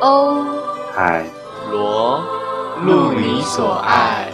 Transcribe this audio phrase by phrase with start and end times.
[0.00, 0.44] 欧
[0.94, 1.26] 海
[1.72, 2.20] 罗
[2.84, 4.30] 路你所爱。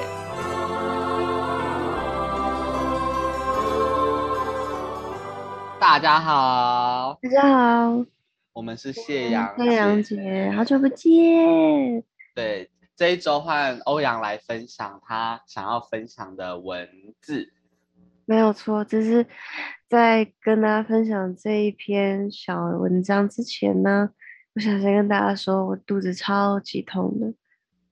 [5.81, 8.05] 大家好，大家好，
[8.53, 12.04] 我们是谢阳谢阳姐，好久不见。
[12.34, 16.86] 对，这一周换欧阳来分享他想要分享的文
[17.22, 17.50] 字。
[18.26, 19.26] 没有错，就是
[19.88, 24.10] 在跟大家分享这一篇小文章之前呢，
[24.55, 27.33] 我想先跟大家说，我肚子超级痛的，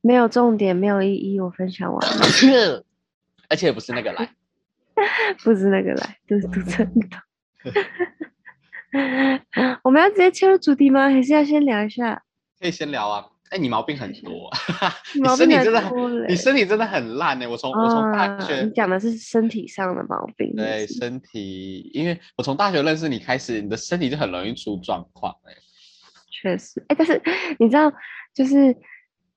[0.00, 2.84] 没有重点，没有意义，我分享完了，
[3.50, 4.30] 而且不是那个来，
[5.42, 7.20] 不是那个来，就是肚子很痛。
[9.83, 11.10] 我们要直接切入主题吗？
[11.10, 12.22] 还是要先聊一下？
[12.60, 13.27] 可以先聊啊。
[13.50, 14.50] 哎，你毛病很多，
[15.14, 15.83] 你身体真的
[16.28, 17.47] 你身体真的很烂呢。
[17.47, 25.52] 我从我从大啊学你讲的是身体上的毛病，对身体，因为我从大学认识你开始，你的身体就很容易出状况哎。
[26.42, 27.23] 确实，哎，但是
[27.60, 27.92] 你知道，
[28.34, 28.77] 就是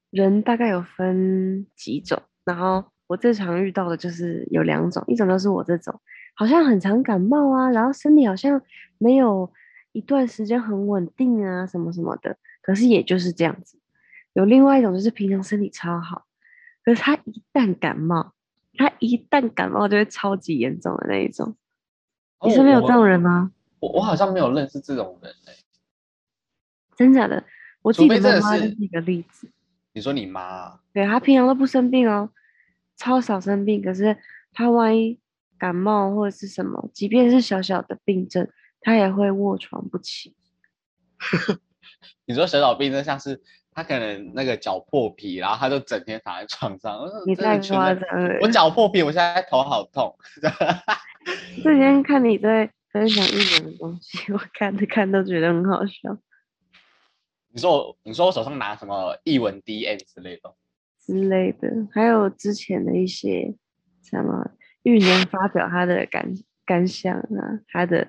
[0.10, 6.02] 人大概有分几种，然后我最常遇到的就是有两种，一种就是我这种，
[6.36, 8.60] 好像很常感冒啊，然后身体好像
[8.98, 9.52] 没有
[9.92, 13.78] 一段时间很稳定啊，什么什么的，可是也就是这样子。
[14.34, 16.26] 有另外一种就是平常身体超好，
[16.84, 18.34] 可是他一旦感冒，
[18.78, 21.56] 他一旦感冒就会超级严重的那一种。
[22.44, 23.52] 你身边有这种人吗？
[23.80, 25.54] 我我好像没有认识这种人哎。
[26.96, 27.44] 真假的？
[27.82, 29.50] 我自除己的妈妈就是是一个例子。
[29.94, 30.80] 你说你妈啊？
[30.94, 32.30] 对她平常都不生病哦，
[32.98, 33.82] 超少生病。
[33.82, 34.18] 可是
[34.52, 35.20] 她万一
[35.58, 38.48] 感冒或者是什么，即便是小小的病症，
[38.82, 40.36] 她也会卧床不起。
[42.26, 43.40] 你说小小病症像是
[43.72, 46.98] 她可能那个脚破皮，然后她就整天躺在床上。
[46.98, 48.40] 呃你太真的觉得夸张了！
[48.42, 50.14] 我脚破皮，我现在头好痛。
[51.64, 56.18] 这几天 看你在分享一点的东西，我看着看都觉得很好笑
[57.56, 60.54] 你说我，你说我手上拿什么译文 DM 之类的？
[61.00, 63.56] 之类的，还有之前的一些
[64.04, 64.46] 什么
[64.84, 66.34] 玉年 发表他的感
[66.66, 68.06] 感想啊，他的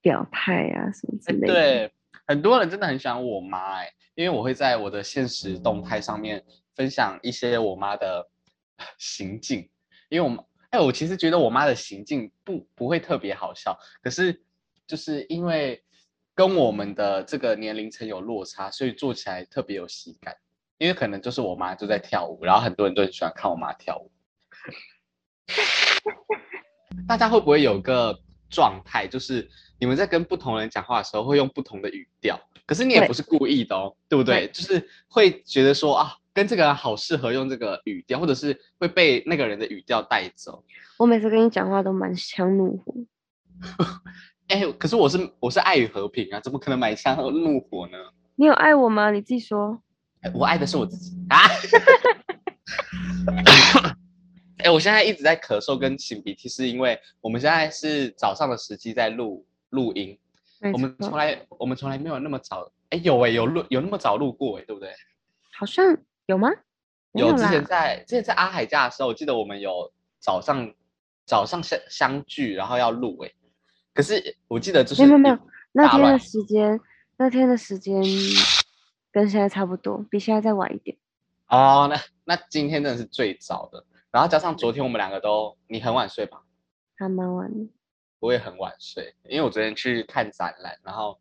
[0.00, 1.46] 表态啊什么之哎类的。
[1.52, 1.92] 对，
[2.28, 6.44] 很多人真的很喜欢我妈哎、因为我会在我的现实动态上面
[6.76, 8.28] 分享一些我妈的
[8.96, 9.68] 行径，
[10.08, 14.40] 因为我妈，哎，我其实觉得我妈的行径不不会特别好笑，可是
[14.86, 15.82] 就是因为
[16.34, 20.36] 跟我们的这个年龄层有落差，所以做起来特别有喜感。
[20.76, 24.10] 因为可能就是我妈就在跳舞，然后很多人都很喜欢看我妈跳舞。
[27.06, 28.18] 大家会不会有个
[28.50, 34.48] 状态，就是你们在跟不同人讲话的时候会用不同的语调，可是你也不是故意的哦，对不对？
[34.48, 40.64] 就是会觉得说啊，跟这个人好适合用这个语调，或者是会被那个人的语调带走。
[40.98, 42.82] 我每次跟你讲话都蛮强怒
[44.48, 44.54] 火。
[44.54, 47.98] 哎，可是我是我是爱与和平啊，怎么可能买枪和怒火呢？
[48.36, 49.10] 你有爱我吗？
[49.10, 49.80] 你自己说。
[50.22, 51.38] 哎我爱的是我自己啊！
[54.56, 60.18] 哎，我现在一直在咳嗽跟擤鼻涕，是因为我们现在是早上的时机在录录音，
[60.72, 64.90] 我们错从来我们从来没有那么早，哎，有哎有录有那么早录过哎，对不对？
[65.58, 65.94] 好像
[66.24, 66.48] 有吗？
[67.12, 70.72] 没有之前，在之前在阿海家的时候，我记得我们有早上
[71.26, 73.30] 早上相相聚，然后要录哎，
[73.94, 75.38] 可是我记得就是没有没有，
[75.72, 76.80] 那天的时间，
[77.16, 78.02] 那天的时间
[79.12, 80.96] 跟现在差不多，比现在再晚一点。
[81.46, 86.42] 哦，那那今天真的是最早的，然后加上昨天我们两个都你很晚睡吧？
[86.96, 87.70] 还蛮晚的。
[88.18, 91.20] 我也很晚睡，因为我昨天去看展览，然后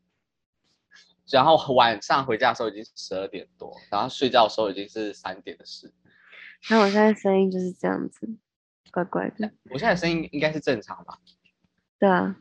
[1.29, 5.93] 然后晚上回家的时候已经十二点多，然后睡觉的时候已经是三点的事。
[6.69, 8.27] 那我现在声音就是这样子，
[8.91, 9.51] 怪怪的。
[9.69, 11.19] 我现在声音应该是正常吧？
[11.99, 12.35] 对啊，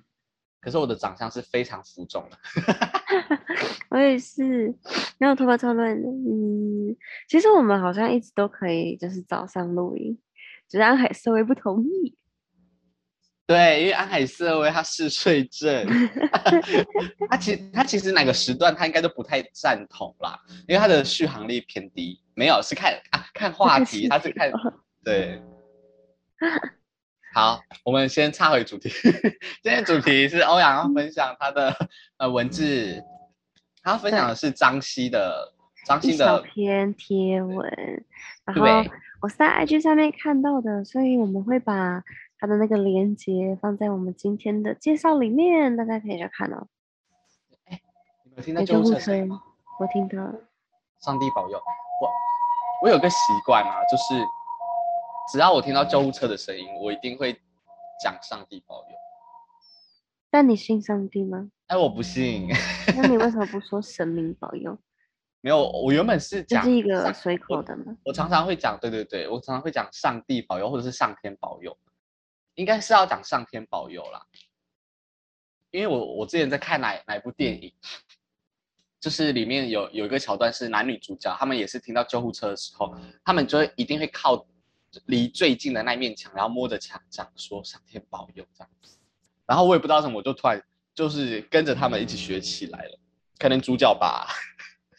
[0.63, 2.39] 可是我的长相是非常浮肿的。
[3.91, 4.73] 我也是，
[5.19, 6.09] 然后头发超乱的。
[6.09, 6.97] 嗯，
[7.29, 10.17] 其实我们好像一直都可以，就是早上录音，
[10.69, 12.17] 只是安海社会不同意。
[13.45, 15.85] 对，因为安海瑟薇他嗜睡症，
[17.29, 20.39] 他其实他其实哪个时段他应该都不太赞同啦，
[20.69, 22.23] 因为他的续航力偏低。
[22.35, 24.59] 没有，是看啊看话看题，他是看频
[25.05, 25.43] 对。
[27.35, 28.91] 好，我们先插回主题。
[29.63, 31.75] 今天主题是欧阳要分享他的
[32.19, 33.03] 呃文字，
[33.83, 35.55] 他分享的是张希的
[35.87, 38.05] 张希的篇贴文，
[38.45, 38.91] 然后
[39.23, 42.03] 我是在 IG 上面看到的，所以我们会把
[42.39, 46.67] 他的那个链接放在我们今天的介绍里面，大家可以去看哦。
[48.25, 49.41] 你们听到有救护车吗？，
[49.81, 50.35] 我听到了。
[51.01, 52.11] 上帝保佑我！
[52.83, 54.23] 我有个习惯啊，就是
[55.33, 57.33] 只要我听到救护车的声音，我一定会
[58.05, 58.91] 讲上帝保佑。
[60.29, 61.51] 但你信上帝吗？
[61.69, 62.47] 哎，我不信，
[62.95, 64.79] 那你为什么不说 神明保佑？
[65.41, 67.97] 没有，我原本是讲这是一个上随口的嘛？
[68.05, 71.75] 我常常会讲，对对对，我常常会讲上帝保佑或者是上天保佑，
[72.57, 74.27] 应该是要讲上天保佑啦。
[75.71, 77.73] 因为我我之前在看哪哪部电影，
[79.01, 82.95] 就是里面有有一个桥段是男女主角，他们也是听到救护车的时候，
[83.25, 84.47] 他们就会一定会靠
[85.07, 88.99] 离最近的那面墙，然后摸着墙讲说上天保佑这样子。
[89.47, 90.63] 然后我也不知道什么，我就突然
[90.95, 92.99] 就是跟着他们一起学起来了，
[93.39, 94.27] 可能主角吧。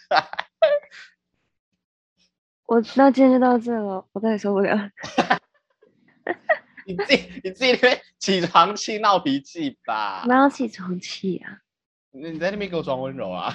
[2.65, 4.75] 我那今天就到这了，我再也受不了。
[6.85, 11.59] 你自己你自己那边起床气闹脾气吧，哪有起床气啊？
[12.11, 13.53] 你你在那边给我装温柔啊？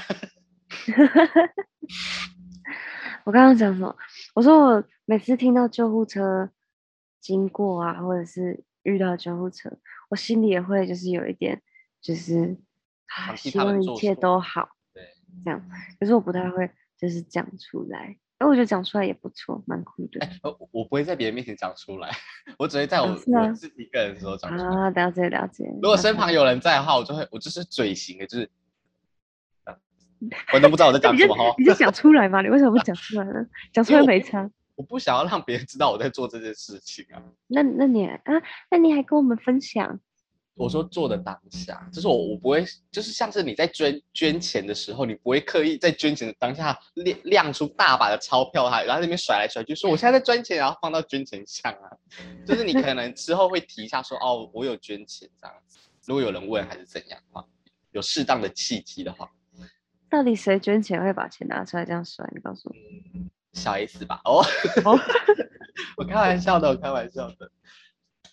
[3.25, 3.95] 我刚刚讲什么？
[4.35, 6.51] 我说我每次听到救护车
[7.19, 9.73] 经过啊，或者是遇到救护车，
[10.11, 11.63] 我心里也会就是有一点，
[12.03, 12.59] 就是
[13.07, 15.03] 啊，希望一切都好，对，
[15.43, 15.67] 这样。
[15.99, 20.21] 可是我不太会就是讲出来，哎，我觉得讲出来也不错，蛮酷的。
[20.21, 22.11] 哎，我我不会在别人面前讲出来，
[22.59, 24.71] 我只会在我、自己一个人的时候讲出来。
[24.71, 25.65] 啊，了解了解。
[25.81, 28.51] 如果身旁有人在的话，我就会我就是嘴型的，就是，
[30.53, 31.55] 我都不知道我在讲什么哈。
[31.57, 33.47] 你就讲出来嘛，你为什么不讲出来呢？
[33.73, 34.51] 讲出来没差。
[34.79, 37.21] 我不想要让别人知道我在做这件事情啊。
[37.49, 38.21] 那那你啊，
[38.71, 39.99] 那你还跟我们分享？
[40.55, 51.91] 我说做的当下，就是我我不会，就是像是你在捐捐钱的时候，你不会刻意在捐钱的当下亮亮出大把的钞票哈，然后在那边甩来甩去，说我现在在捐钱，然后放到捐钱箱啊。
[52.47, 55.79] 就是你可能之后会提一下说，哦，我有捐钱这样子。
[56.07, 57.45] 如果有人问还是怎样的话，
[57.91, 59.29] 有适当的契机的话，
[60.09, 62.25] 到底谁捐钱会把钱拿出来这样甩？
[62.33, 62.75] 你告诉我。
[63.59, 64.21] 小 S 吧。
[64.25, 64.43] 哦，
[64.85, 64.99] 哦
[65.99, 67.51] 我开玩笑的，我开玩笑的。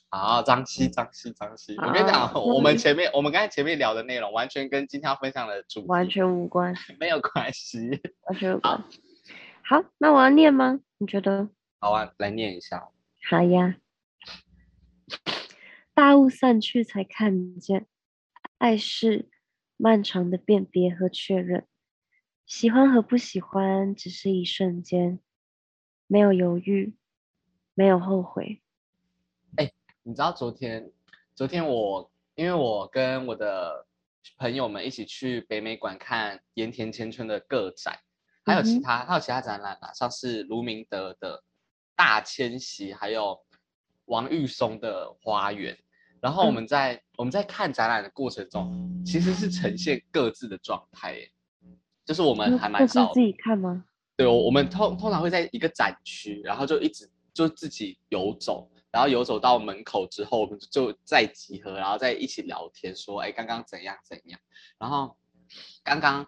[0.09, 8.01] 好，张希，张希，张希，我跟你讲，我们前面我们刚才前面聊的内容，完全跟今天要分享的主题完全无关， 没有关系。
[8.27, 8.83] 完全无关。
[9.63, 10.79] 好，那我要念吗？
[10.99, 11.49] 你觉得？
[11.79, 12.87] 好啊，来念一下哦。
[13.27, 13.75] 好呀。
[15.93, 17.87] 大雾散去才看见，
[18.57, 19.29] 爱是
[19.75, 21.65] 漫长的辨别和确认，
[22.45, 25.19] 喜欢和不喜欢只是一瞬间，
[26.05, 26.95] 没有犹豫，
[27.73, 28.61] 没有后悔。
[30.03, 30.91] 你知道昨天，
[31.33, 33.87] 昨天我因为我跟我的
[34.37, 37.99] 朋友们一起去北美馆看盐田千春的个展，
[38.45, 41.43] 还有其他、还有其他展览啊，像是卢明德的
[41.95, 43.43] 大迁徙，还有
[44.05, 45.75] 王玉松的花园。
[46.21, 51.31] 然后我嗯们在、我们在看展览的过程中，其实是呈现各自的状态耶，
[52.05, 53.83] 就是我们那还蛮少自己看吗？
[54.15, 64.39] 对，我我们通通常会在一个展区，然后就一直就自己游走，然后游走到门口之后，我们就就再集合，然后再一起聊天，说，哎，刚刚怎样怎样。
[64.77, 65.17] 然后
[65.83, 66.25] 刚刚，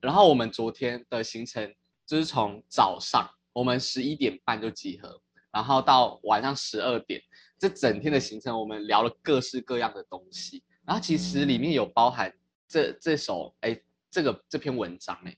[0.00, 1.74] 然后我们昨天的行程
[2.06, 5.20] 就是从早上我们十一点半就集合，
[5.52, 7.20] 然后到晚上十二点，
[7.58, 12.32] 这整天的行程我们聊了各式各样的东西，然后其实里面有包含
[12.66, 13.78] 这这首哎
[14.16, 15.36] 这个这篇文章哎。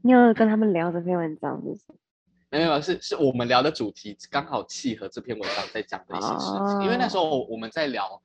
[0.00, 1.82] 你有跟他们聊这篇文章是不是？
[2.50, 8.22] 没有，没有是是我们聊的主题刚好契合这篇文章在讲的一些事情，因为那时候我们在聊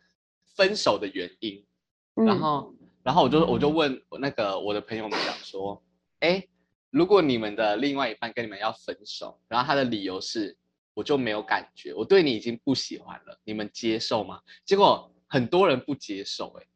[0.55, 1.65] 分手的原因，
[2.13, 5.83] 然嗯后然后我就我就问那个我的朋友们讲说，
[6.19, 6.47] 哎，
[6.91, 10.55] 如果你们的另外一半跟你们要分手，然后他的理由是
[10.93, 14.39] 我就没有感觉，我对你已经不喜欢了，你们接受吗？
[14.63, 16.67] 结果很多人不接受、哎。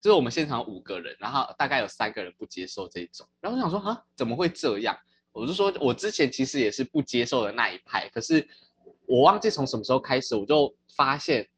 [0.00, 4.96] 就是我们现场五个人，然后大概有三个人不接受这种，然后我想说啊，怎么会这样？
[5.32, 8.48] 我就说我之前其实也是不接受的那一派，可是
[9.06, 11.48] 我忘记从什么时候开始，我就发现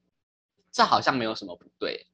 [0.71, 2.07] 这好像没有什么不对，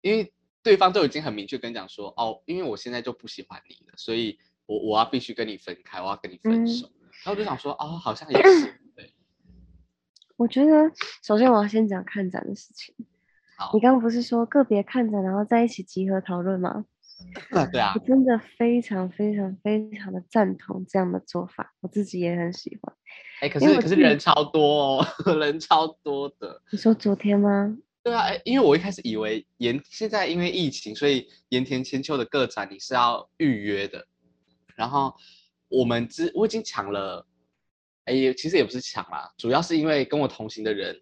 [0.00, 0.32] 因为
[0.62, 6.90] 对方都已经很明确跟你讲说，哦，因为我现在就不喜欢你了，所以我我要必须跟你分开，我要跟你分手。
[7.24, 9.12] 然后我就想说，哦，好像也是，对，
[10.36, 10.90] 我觉得
[11.22, 12.94] 首先我要先讲看展的事情。
[13.66, 16.84] 好你，刚刚不是说个别看展，然后在一起集合讨论吗？
[17.70, 22.96] 对啊我，真的非常非常非常的赞同这样的做法，我自己也很喜欢。
[23.40, 25.06] 哎，可是可是人超多哦，
[25.38, 26.60] 人超多的。
[26.72, 27.78] 你说昨天吗？
[28.02, 34.04] 对啊，哎因为我一开始以为盐现在因为疫情，所以盐田千秋的个展你是要预约的。
[34.74, 35.14] 然后
[35.68, 37.24] 我们之我已经抢了，
[38.06, 41.00] 哎，其实也不是抢啦，主要是因为跟我同行的人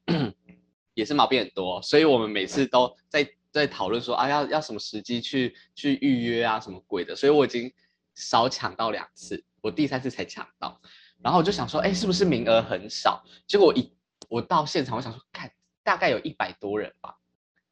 [0.94, 7.73] 也是毛病很多，所以我们每次都在在讨论说啊要要什么时机去去预约啊什么鬼的，所以我已经
[8.14, 10.80] 少抢到两次，我第三次才抢到。
[11.23, 13.23] 然后我就想说，哎，是不是名额很少？
[13.47, 13.92] 结果一
[14.28, 17.14] 我到现场，我想说，看大概有一百多人吧，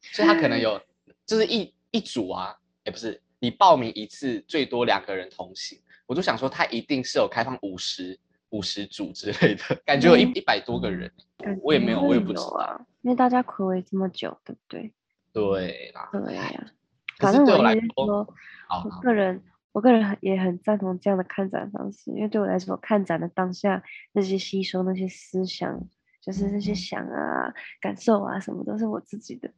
[0.02, 0.80] 所以他可能有
[1.24, 8.18] 就是一一组啊，哎不是你报名一次最多两个人同行，我就想说他一定是有开放五十
[8.50, 11.10] 五十组之类的，感觉有一嗯一百多个人。
[11.38, 14.92] 感我也没有我也不知啊，因为大家暌违这么久，对不对？
[15.32, 16.42] 对啦，对呀、
[17.18, 18.34] 可是对反正我来说，
[18.84, 25.80] 我个人我个人很也很赞同这样的看展方式，因为对我来说，看展的当下那些吸收那些思想，
[26.20, 29.48] 就是那些想啊、感受啊什么，都是我自己的。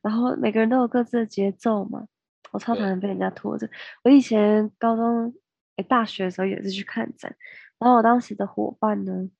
[0.00, 2.06] 然后每个人都有各自的节奏嘛，
[2.52, 3.68] 我超讨厌被人家拖着。
[4.04, 5.34] 我以前高中、
[5.76, 7.36] 诶大学的时候也是去看展，
[7.78, 9.30] 然后我当时的伙伴呢，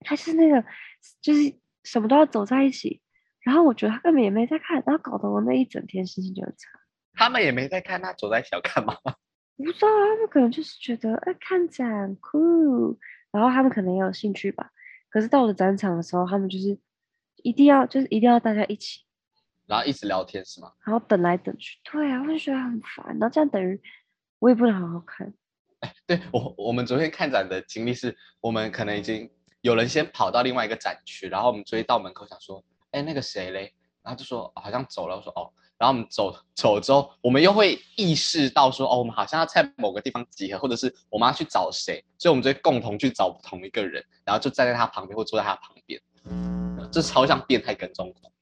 [0.00, 0.64] 他是那个
[1.20, 3.02] 就是什么都要走在一起，
[3.40, 6.68] 然后我觉得他根本也没在看，然后搞得我那一整天心情就很差。
[7.14, 8.96] 他们也没在看，他走在一起要干嘛？
[9.04, 9.12] 我
[9.64, 12.98] 不知道啊，他们可能就是觉得哎看展酷，
[13.30, 14.70] 然后他们可能也有兴趣吧。
[15.10, 16.78] 可是到了展场的时候，他们就是
[17.42, 19.02] 一定要就是一定要大家一起，
[19.66, 20.72] 然后一直聊天是吗？
[20.86, 21.78] 然后等来等去。
[21.84, 23.06] 对啊，我就觉得很烦。
[23.18, 23.78] 然后这样等于
[24.38, 25.34] 我也不能好好看。
[26.06, 29.28] 对我，我们昨天看展的经历是，我们可能已经
[29.60, 32.62] 有人先跑到另外一个展区，然后我们追到门口想说，
[32.92, 33.72] 哎，那个谁嘞？
[34.02, 46.00] 然后就说、哦好像走了，我说哦，然后我们走走之后，我们又会意识到说，哦，我们好像要在某个地方集合，或者是我们要去找谁，所以我们就会共同去找同一个人，然后就站在他旁边或坐在他旁边，
[46.92, 48.32] 这超像变态跟踪狂。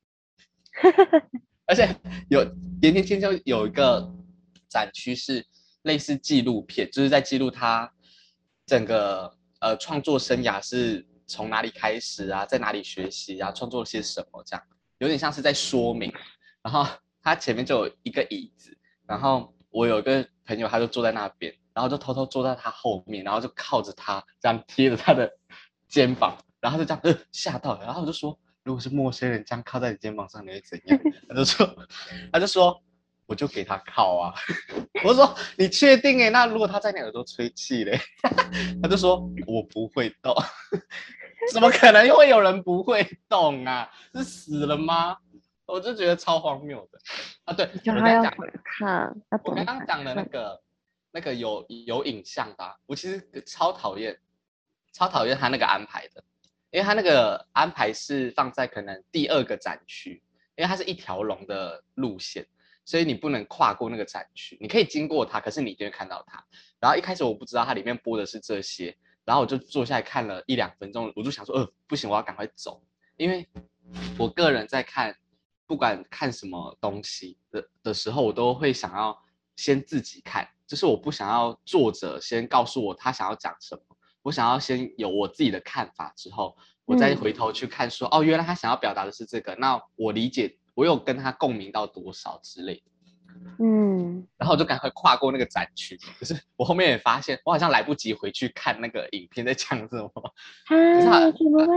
[1.67, 1.95] 而且
[2.29, 2.43] 有
[2.83, 4.11] 盐田千秋有一个
[4.69, 5.47] 展区是
[5.83, 7.91] 类似纪录片，就是在记录他
[8.67, 14.65] 整个呃创作生涯是从哪里开始啊，在哪里学习啊，创作了些什么这样，
[14.99, 16.13] 有点像是在说明。
[16.63, 16.87] 然后
[17.23, 25.31] 他前面就有一个椅子，然后我有一个朋友他就坐在那边，然后就偷偷坐在他后面，然后就靠着他这样贴着他的
[25.89, 28.39] 肩膀，然后就这样呃吓到了，然后我就说。
[28.63, 31.01] 如果是陌生人这样靠在你肩膀上，你会怎样？
[31.27, 31.77] 他就说，
[32.31, 32.79] 他就说，
[33.31, 34.35] 我就给他靠啊。
[35.07, 36.31] 我说你确定哎？
[36.31, 37.97] 那如果他在你耳朵吹气嘞？
[38.83, 40.35] 他就说我不会动。
[41.55, 43.89] 怎么可能会有人不会动啊？
[44.13, 45.17] 是死了吗？
[45.65, 46.99] 我就觉得超荒谬的
[47.45, 47.55] 啊！
[47.55, 50.61] 对，叫我刚讲，他要回看，我刚刚讲的那抗个
[51.13, 54.19] 那个有有影像的啊、我其实超讨厌，
[54.93, 56.25] 超讨厌他那个安排的，
[56.73, 60.21] 因为他那个安排是放在可能第二个展区，
[60.57, 62.45] 因为它是一条龙的路线，
[62.91, 66.45] 所以你不能跨过那个展区，你可以经过它，可是你一定会看到它。
[66.81, 72.83] 然后一开始我不知道它里面播的是这些，然后我就坐下来看了一两分钟，我就想说，呃，不行，我要赶快走，
[73.17, 73.49] 因为
[74.19, 75.17] 我个人在看，
[75.69, 79.17] 不管看什么东西的的时候，我都会想要
[79.55, 86.57] 先自己看，就是我不想要作者先告诉我他想要讲什么，我想要先有我自己的看法之后，
[86.87, 92.83] 我再嗯回头去看说，哦，原来他想要表达的是这个，那我理解，我有跟他共鸣到多少之类的。
[93.59, 95.95] 嗯，然后我就赶快跨过那个展区。
[96.19, 100.11] 可是我后面也发现，我好像来不及回去看那个影片在讲什么，
[100.73, 101.75] 啊，怎么会？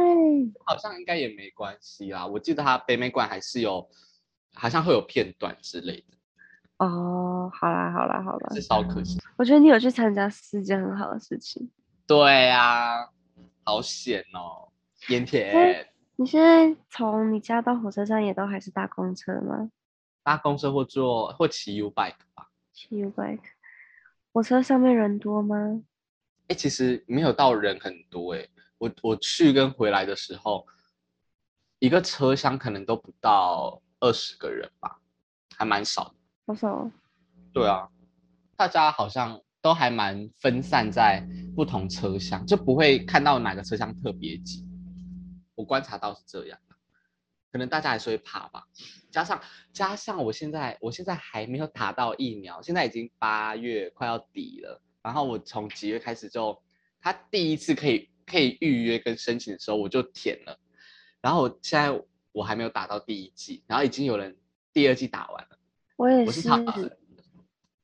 [0.66, 2.26] 好像应该也没关系啦。
[2.26, 3.86] 我记得他北美馆还是有，
[4.54, 6.18] 好像会有片段之类的，
[6.78, 9.20] 哦，好啦好啦好啦至少可惜。
[9.36, 11.70] 我觉得你有去参加是件很好的事情。
[12.08, 13.10] 对啊、
[13.66, 14.72] 好险哦，
[15.10, 19.72] 盐田哎你现在从你家到火车站也都还是搭公车吗？
[20.22, 22.50] 搭公车或坐或骑 U bike 吧。
[22.72, 23.40] 骑 U bike，
[24.32, 25.82] 火车上面人多吗？
[26.48, 30.68] 哎，其实没有到人很多哎，我我去跟回来的时候，
[31.80, 35.00] 一个车厢可能都不到二十个人吧，
[35.58, 36.16] 还蛮少的。
[36.46, 36.92] 多少？
[37.52, 37.90] 对啊，
[38.56, 44.64] 大家好像都还蛮分散在不同车厢，就不会看到哪个车厢特别挤。
[45.56, 46.60] 我观察到是这样，
[47.52, 48.64] 可能大家还是会怕吧。
[49.12, 49.42] 加上
[49.72, 56.64] 加上我现在我现在还没有打到疫苗，现在已经八月快要底了，然后我从几月开始就，
[57.00, 60.60] 他第一次可以可以预约跟申请的时候我就填了，
[61.22, 64.38] 然后我现在我还没有打到第一季，然后已经有人
[64.72, 65.60] 第二季打完了。
[65.96, 66.56] 我也是，我是桃，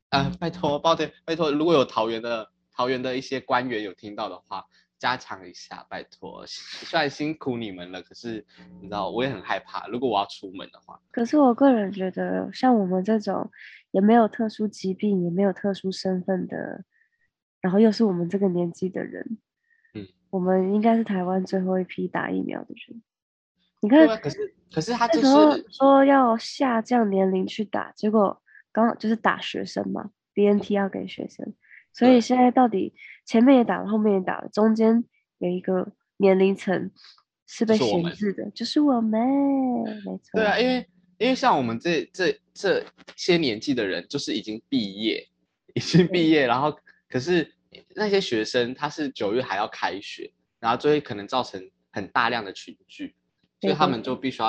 [0.08, 4.66] 呃，拜托，抱歉，拜托，如果有桃园的桃园的一些官员有听到的话，
[5.00, 6.44] 加强一下，拜托。
[6.46, 8.46] 虽然辛苦你们了，可是
[8.80, 13.50] 你知道我也很害怕，如果我要出门的话，可是我个人觉得，像我们这种
[13.90, 16.84] 也没有特殊疾病，也没有特殊身份的，
[17.62, 19.38] 然后又是我们这个年纪的人，
[19.94, 23.02] 嗯，我们应该是台湾最后一批打疫苗的人。
[23.82, 31.54] 你看可是可是他就那时候是说要下降年龄去打，结果刚好就是打学生嘛，BNT 要给学生，
[31.94, 32.94] 所以对现在到底
[33.30, 35.04] 前面也打了，后面也打了，中间
[35.38, 36.90] 有一个年龄层
[37.46, 39.20] 是被闲置的，就是我们，
[40.04, 40.30] 没错。
[40.32, 40.84] 对啊，因为
[41.16, 42.84] 因为像我们这这这
[43.14, 45.28] 些年纪的人，就是已经毕业，
[45.74, 46.76] 已经毕业，然后
[47.08, 47.54] 可是
[47.94, 53.14] 那些学生他是九月还要开学，然后就会可能造成很大量的群聚，
[53.60, 54.48] 所以他们就必须要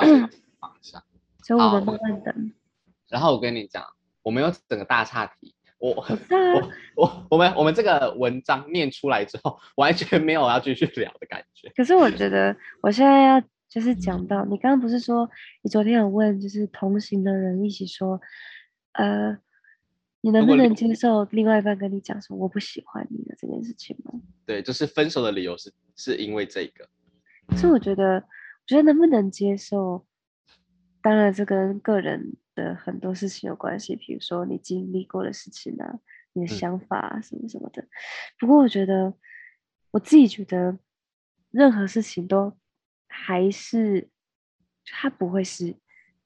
[0.58, 1.00] 放下。
[1.46, 2.52] 所以我们慢慢等。
[3.08, 3.84] 然后我跟你讲，
[4.22, 5.54] 我们有整个大岔题。
[5.82, 5.90] 我
[6.54, 11.68] 我我我们我们这个文章念出来之后，完全没有要继续聊的感觉。
[11.74, 15.28] 可是我觉得我现在要就是讲到，你刚刚不是说
[15.62, 18.20] 你昨天有问，就是同行的人一起说，
[18.92, 19.36] 呃，
[20.20, 24.20] 你能不能接受另外一半跟你讲说我不喜欢你的这件事情吗？
[24.46, 26.88] 对，就是分手的理由是是因为这个。
[27.48, 28.22] 可是我觉得，我
[28.68, 30.06] 觉得能不能接受，
[31.02, 32.36] 当然这跟个人。
[32.54, 36.00] 的很多事情有关系，比如说你经历过的事情啊，
[36.32, 37.86] 你的想法啊，什么什么的。
[38.38, 39.14] 不过我觉得，
[39.90, 40.78] 我自己觉得，
[41.50, 42.56] 任何事情都
[43.08, 44.10] 还是
[44.84, 45.76] 他不会是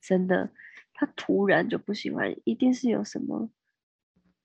[0.01, 0.51] 真的，
[0.93, 3.51] 他突然就不喜欢，一定是有什么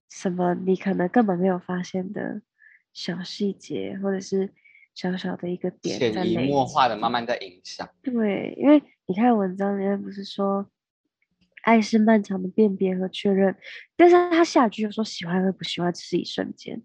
[0.10, 2.42] 什么你可能根本没有发现的
[2.94, 4.54] 小细节，或者是
[4.94, 7.90] 小小的一个点，潜移默化的慢慢在影响。
[8.02, 10.70] 对，因为你看文章里面不是说。
[11.62, 13.56] 爱是漫长的辨别和确认，
[13.96, 16.82] 但是他下句又说喜欢和不喜欢只是一瞬间。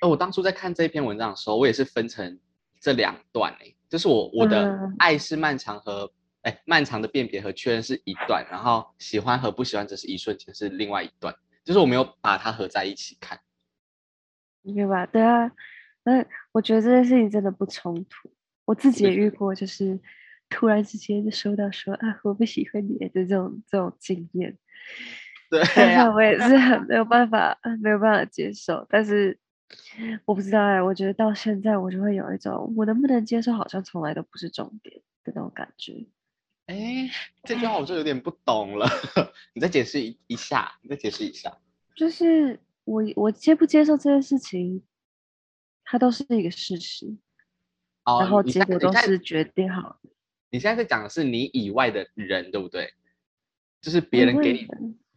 [0.00, 2.38] 呃，我当初在看这篇文章的时候，我也是分成
[2.80, 6.10] 这两段诶，就是我我的爱是漫长和
[6.42, 11.34] 哎漫长的辨别和确认是一段，然后喜欢和不喜欢只是一瞬间是另外一段，
[11.64, 13.38] 就是我没有把它合在一起看。
[14.62, 15.06] 明白吧？
[15.06, 15.50] 对啊，
[16.04, 18.30] 嗯，我觉得这件事情真的不冲突，
[18.64, 19.98] 我自己也遇过，就是。
[20.50, 24.58] 突然之间就收到说啊，我不喜欢你的这种这种经验，
[25.48, 25.60] 对，
[26.12, 28.86] 我也是很没有办法，没有办法接受。
[28.90, 29.38] 但是
[30.26, 36.04] 我不知道哎，我觉得到现在我就会有一种我能不能接受，好像从来都不是重点的那种感觉。
[36.66, 37.08] 哎，
[37.44, 38.86] 这句话我就有点不懂了，
[39.54, 41.56] 你再解释一一下，你再解释一下。
[41.94, 44.82] 就是我我接不接受这件事情，
[45.84, 47.16] 它都是一个事实，
[48.04, 50.10] 然后结果都是决定好的。
[50.50, 52.92] 你现在在讲的是你以外的人，对不对？
[53.80, 54.66] 就是别人给你，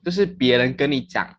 [0.05, 1.35] 就是别人跟你讲，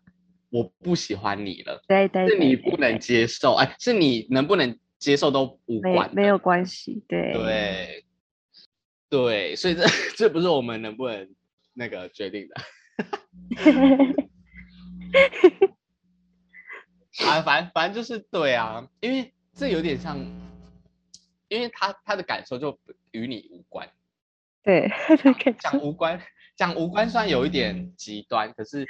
[0.49, 8.05] 我不喜欢你了，对对，是你不能接受，哎，是你能不能接受都无关，没有关系，对对
[9.09, 9.83] 对，所以这
[10.15, 11.27] 这不是我们能不能
[11.73, 12.55] 那个决定的，
[17.25, 20.19] 啊，反反正就是对啊，因为这有点像。
[21.55, 22.77] 因为他他的感受就
[23.11, 23.89] 与你无关，
[24.63, 24.91] 对，
[25.59, 26.21] 讲无关，
[26.55, 28.85] 讲无关算有一点极端，可是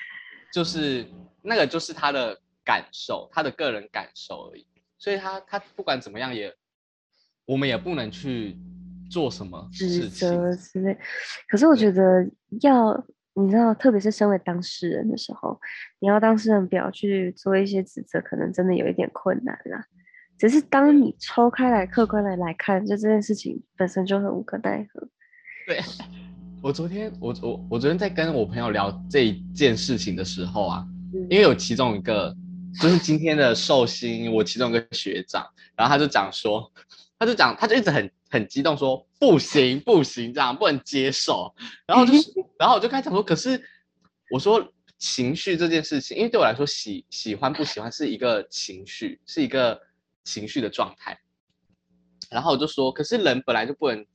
[0.52, 1.06] 就是
[1.42, 4.66] 那个就是他的感受，他的个人感受而已。
[4.98, 6.52] 所以他他不管怎么样也，
[7.46, 8.58] 我们也不能去
[9.12, 10.98] 做什么指责之类。
[11.48, 12.26] 可是我觉得
[12.62, 15.60] 要你知道，特别是身为当事人的时候，
[16.00, 19.86] 你要当事人不要去做一些指责，可能真的有一点困难啦。
[20.38, 25.08] 只是当你抽开来客观的来看，就这件事情本身就很无可奈何。
[25.66, 25.80] 对
[26.62, 30.86] 我昨天，我我我昨天在跟我朋友聊这一件事情的时候啊，
[31.30, 32.36] 因为有其中一个
[32.82, 36.72] 就是今天的寿星，我其中一个学长，然后他就讲说，
[37.18, 41.54] 他就讲，他就一直很很激动说不行不行，这样不能接受。
[41.88, 43.62] 然后就是， 然后我就开始讲说，可是
[44.32, 49.80] 我说情绪这件事情，因为对我来说，喜喜欢不喜欢是一个情绪，是一个。
[50.26, 51.18] 情绪的状态，
[52.30, 54.06] 然后我就说，可是人本来就不能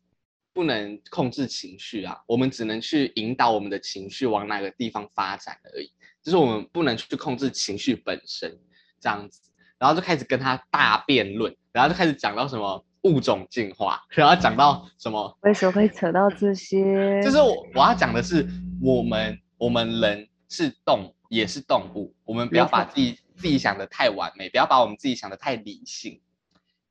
[0.53, 5.90] 不能控制情绪啊，我们只能去引导我们的情绪往哪个地方发展而已，
[6.23, 8.59] 就是我们不能去控制情绪本身
[9.01, 9.40] 这样子。
[9.79, 17.23] 然后就开始跟他大辩论，然后就开始讲到什么物种进化，然后讲到什么为什么会扯到这些？
[17.23, 18.46] 就是我我要讲的是，
[18.83, 23.18] 我们我们人是动也是动物，我们不要把自己。
[23.40, 26.20] 自己想的太完美，不要把我们自己想的太理性。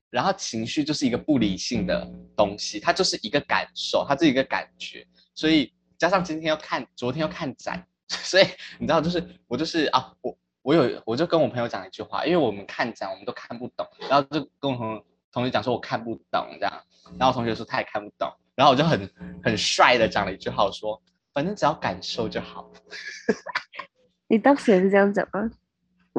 [0.09, 2.03] 然后情绪就是一个不理性的
[2.35, 5.05] 东西，它就是一个感受，它是一个感觉。
[5.35, 8.43] 所以加上今天要看，昨天要看展， 所以
[8.79, 16.83] 你知道，就是我就是啊，我我有我就跟我朋友讲一句话，因为我们看展我们都看不懂，然后就跟我同同学讲说我看不懂这样，
[17.19, 19.07] 然后同学说他也看不懂，然后我就很
[19.43, 20.99] 很帅的讲了一句话，我说
[21.33, 22.67] 反正只要感受就好。
[24.27, 25.51] 你当时也是这样讲吗？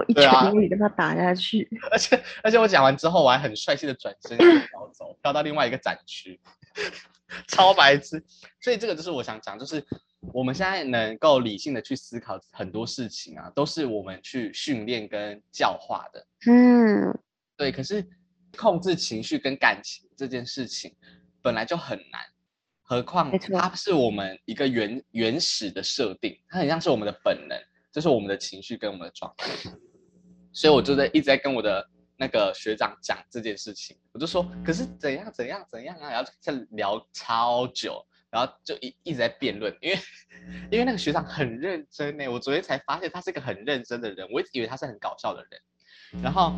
[0.00, 6.40] 我一拳可以跟他打下去， 而且而且我讲完之后，我还很帅气的转身飘走，飘到另外一个展区，
[7.48, 8.22] 超白痴。
[8.60, 9.84] 所以这个就是我想讲，就是
[10.32, 16.26] 我们现在能够理性的去思考很多事情啊，都是我们去训练跟教化的。
[16.50, 17.18] 嗯，
[17.56, 17.70] 对。
[17.70, 18.06] 可是
[18.56, 20.94] 控制情绪跟感情这件事情
[21.42, 22.20] 本来就很难，
[22.82, 27.58] 何况它是我们一个原原始的设定，它很像是我们的本能，
[27.92, 29.50] 这是我们的情绪跟我们的状态。
[30.52, 39.98] 所以我就在一直在跟我的那个学长讲这件事情，我就说，可是怎样怎样怎样啊，然后在聊超久，然后就一一直在辩论，因为
[40.70, 46.54] 因为那个学长很认真呢，我昨天才发现他是一个很认真的人，我一直以为他是很搞笑的人，然后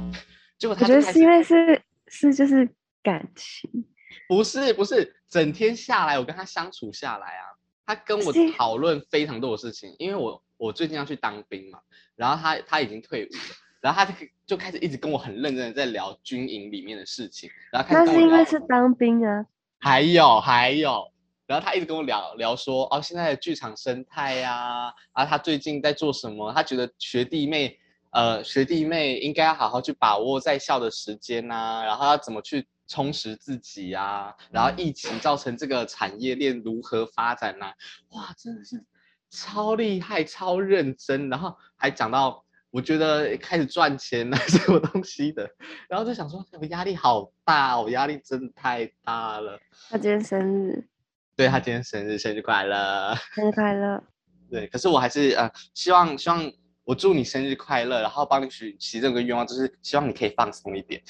[0.59, 2.69] 结果我觉他就开始得是因为是是就是
[3.03, 3.85] 感情，
[4.29, 7.45] 不是不是，整天下来我跟他相处下来啊，
[7.87, 11.81] 他跟我讨论非常多的事情，因为我我最近要去当兵嘛，
[12.17, 13.39] 然后他他已经退伍了，
[13.83, 14.15] 然后他就
[14.47, 19.45] 就开始一直跟我很认真的在聊军营里面的事情，然后开那是因为是当兵啊，
[19.81, 21.11] 还有还有，
[21.47, 26.53] 然后他一直跟我聊聊说，哦，现在的剧场生态呀、啊，他最近在做什么？
[26.53, 27.77] 他觉得学弟妹，
[28.13, 37.73] 呃，学弟妹应该要好好去把握在校的时间呐、然后要怎么去充实自己啊，然后疫情造成这个产业链如何发展呐、
[38.11, 38.85] 哇，真的是
[39.29, 42.45] 超厉害、超认真，然后还讲到。
[42.73, 45.49] 我觉得开始赚钱了， 什么东西的，
[45.91, 49.61] 然后就想说，我压力好大，我压力真的太大了。
[49.91, 50.89] 他今天生日，
[51.37, 53.15] 对他今天生日，生日快乐！
[53.35, 54.03] 生日快乐！
[54.51, 56.51] 对，可是我还是呃，希望希望
[56.85, 61.03] 我祝你生日快乐，然后帮你许其中一个愿望，就是希望你可以放松一点。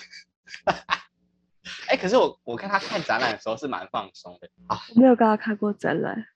[1.87, 6.27] 哎，可是我我看他看展览的时候是蛮放松的啊，我没有跟他看过展览，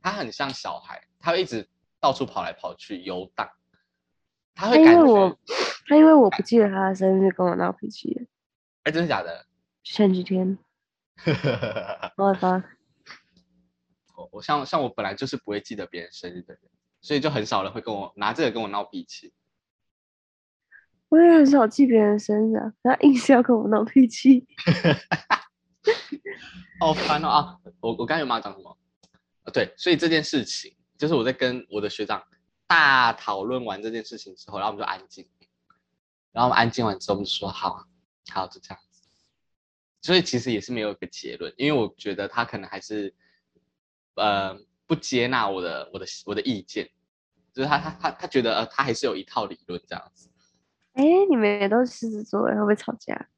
[0.00, 1.68] 他很像小孩，他会一直
[2.00, 3.46] 到处跑来跑去游荡，
[4.54, 5.38] 他他会感觉因为我，
[5.86, 8.24] 他因为我不记得他的生日跟我闹脾气了，
[8.84, 9.46] 哎，真的假的？
[9.82, 10.58] 前几天，
[12.16, 12.62] 我发
[14.16, 16.62] 我我像像我本来就是不会记得别人生日的人，
[17.00, 19.32] 所以就很少人会跟我拿这个跟我闹脾气。
[21.08, 24.46] 我也很少记别人生日啊，他硬是要跟我闹脾气。
[26.80, 27.56] 好烦哦啊！
[27.80, 28.76] 我我刚才有没有讲什么？
[29.44, 32.22] 啊，对，所以这件事情就是我在跟我的学长
[32.72, 35.28] 大讨论完这件事情之后，然后我们就安静，
[36.32, 37.86] 然后我们安静完之后，我们就说好，
[38.30, 39.02] 好，就这样子。
[40.00, 43.14] 所以其实也是没有一个结论，因为我觉得他可能还是
[44.14, 46.88] 呃不接纳我的我的我的意见，
[47.52, 50.30] 就是他他他他觉得呃他还是有一套理论这样子。
[50.94, 53.28] 哎，你们也都是狮子座，会不会吵架？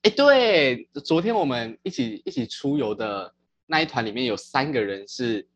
[0.00, 3.34] 哎，对，昨天我们一起一起出游的
[3.66, 5.46] 那一团里面有三个人是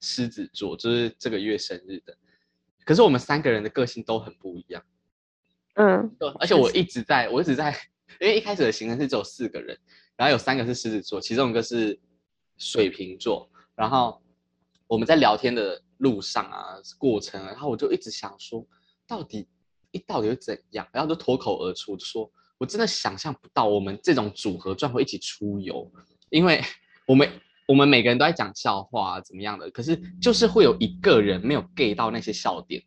[0.00, 2.16] 狮子座，就是这个月生日的。
[2.86, 4.82] 可是我们三个人的个性都很不一样，
[5.74, 7.70] 嗯，对，而且我一直在，我一直在，
[8.20, 9.76] 因为一开始的行程是只有四个人，
[10.16, 11.98] 然后有三个是狮子座，其中一个是
[12.56, 13.50] 水瓶座。
[13.74, 14.22] 然后
[14.86, 18.64] 我们在聊天的路上啊，过程啊，然后我就一直想说，
[19.06, 19.48] 到底
[19.90, 20.86] 一到底会怎样？
[20.92, 25.90] 然后就脱口而出就说，我真的想象不到我们这种组合居然会一起出游，
[26.30, 26.62] 因为
[27.04, 27.28] 我们
[27.66, 32.82] 我们每个人都在讲笑话、啊、怎么样的，可是就是会有一个人没有 get 到那些笑点，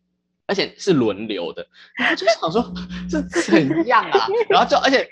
[0.46, 1.66] 而且是轮流的，
[1.96, 2.72] 然后就想说
[3.08, 4.26] 是 怎样啊？
[4.48, 5.08] 然后就而且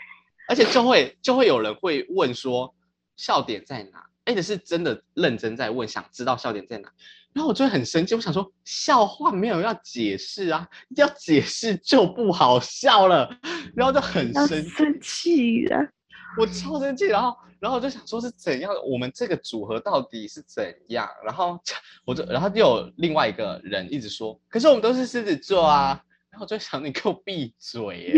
[0.48, 2.74] 而且就会就会有人会问说
[3.16, 4.04] 笑点在哪？
[4.24, 6.90] 而且是真的认真在问，想知道笑点在哪。
[7.34, 13.38] 然后我就会很生气，我想说笑话没有要解释啊，要解释就不好笑了，
[13.76, 14.68] 然后就很生气。
[14.70, 15.88] 生气了。
[16.36, 21.08] 我超生气，然后然后我就想说是怎样，我们这个组合到底是怎样？
[21.24, 21.58] 然后
[22.04, 28.14] 我就然后又有另外一个人一直说，可是我们都是狮子座啊，然后我就想你给我闭嘴耶！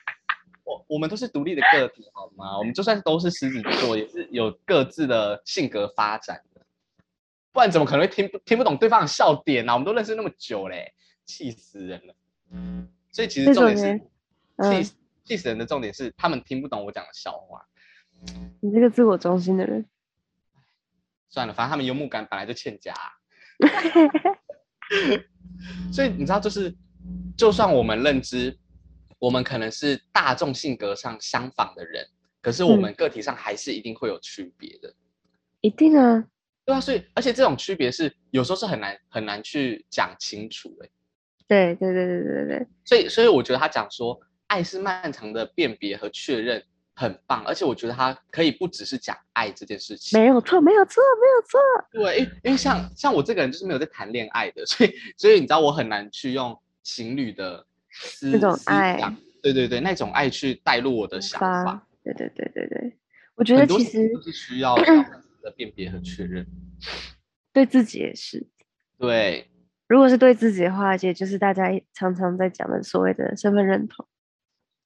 [0.64, 2.58] 我我们都是独立的个体好吗？
[2.58, 6.60] 我们就算都是狮子座，也是有各自的性格发展的，
[7.52, 9.74] 不然怎么可能会听不听不懂对方的笑点呢、啊？
[9.74, 10.92] 我们都认识那么久嘞，
[11.24, 12.14] 气死人了！
[13.10, 14.00] 所以其实重点是
[14.56, 14.84] 嗯
[15.24, 17.64] 气气死人的重点是他们听不懂我讲的笑话。
[18.60, 19.84] 你这个自我中心的人，
[21.28, 23.10] 算了，反正他们幽默感本来就欠佳啊、
[25.92, 26.74] 所以你知道，就是
[27.36, 28.56] 就算我们认知，
[29.18, 32.06] 我们可能是大众性格上相仿的人，
[32.40, 34.94] 可是我嗯们个体上还是一定会有区别的。
[35.60, 36.24] 一定啊，
[36.64, 40.88] 对啊，所以而且这种区别是有时候是很难很难去讲清楚的。
[41.46, 44.18] 对对对对对对对，所以所以我觉得他讲说
[44.54, 46.62] 爱是漫长的辨别和确认
[46.94, 50.16] 很棒，而且我觉得它可以不只是讲爱这件事情。
[50.16, 51.60] 没有错，没有错，没有错。
[51.90, 58.96] 对，因为因为像像我这个人就是没有在谈恋爱的，所以所以你知道我很难去用情侣的思那种爱
[59.42, 62.96] 对对对，那种爱去带入我的想法。，对对对对对，
[63.34, 64.84] 我觉得其实都是需要 要
[65.42, 66.46] 的辨别和确认。
[67.52, 68.46] 对自己也是。
[68.98, 69.50] 对，
[69.88, 74.06] 如果是对自己的话，也就是大家常常在讲的所谓的身份认同，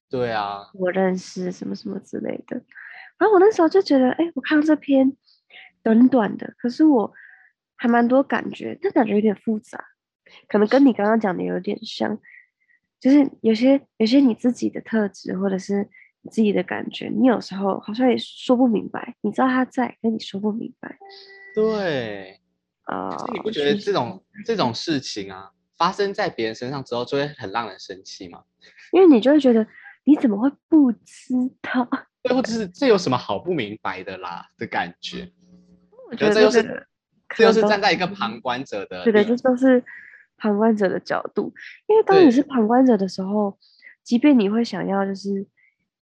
[0.09, 2.61] 对啊，我认识什么什么之类的。
[3.17, 5.15] 然后我那时候就觉得，哎，我看到这篇
[5.83, 7.13] 短短的，可是我
[7.75, 9.83] 还蛮多感觉，但感觉有点复杂，
[10.47, 12.19] 可能跟你刚刚讲的有点像，
[12.99, 15.87] 就是有些有些你自己的特质或者是
[16.21, 20.97] 你自己的感觉，你有时候好像也说不明白，你知道他在，跟你说不明白。
[21.53, 22.39] 对，
[22.83, 28.43] 啊、你不觉得这种这种事情啊，发生在别人身上之后，就会很让人生气吗？
[28.93, 29.65] 因为你就会觉得
[30.03, 31.87] 你怎么会不知道？
[32.21, 35.31] 对，或者是这有什么好不明白的啦的感觉？
[36.09, 36.87] 我觉得这又是
[37.35, 39.83] 这又是站在一个旁观者的对的，这都是
[40.37, 41.53] 旁观者的角度。
[41.87, 43.57] 因为当你是旁观者的时候，
[44.03, 45.45] 即便你会想要就是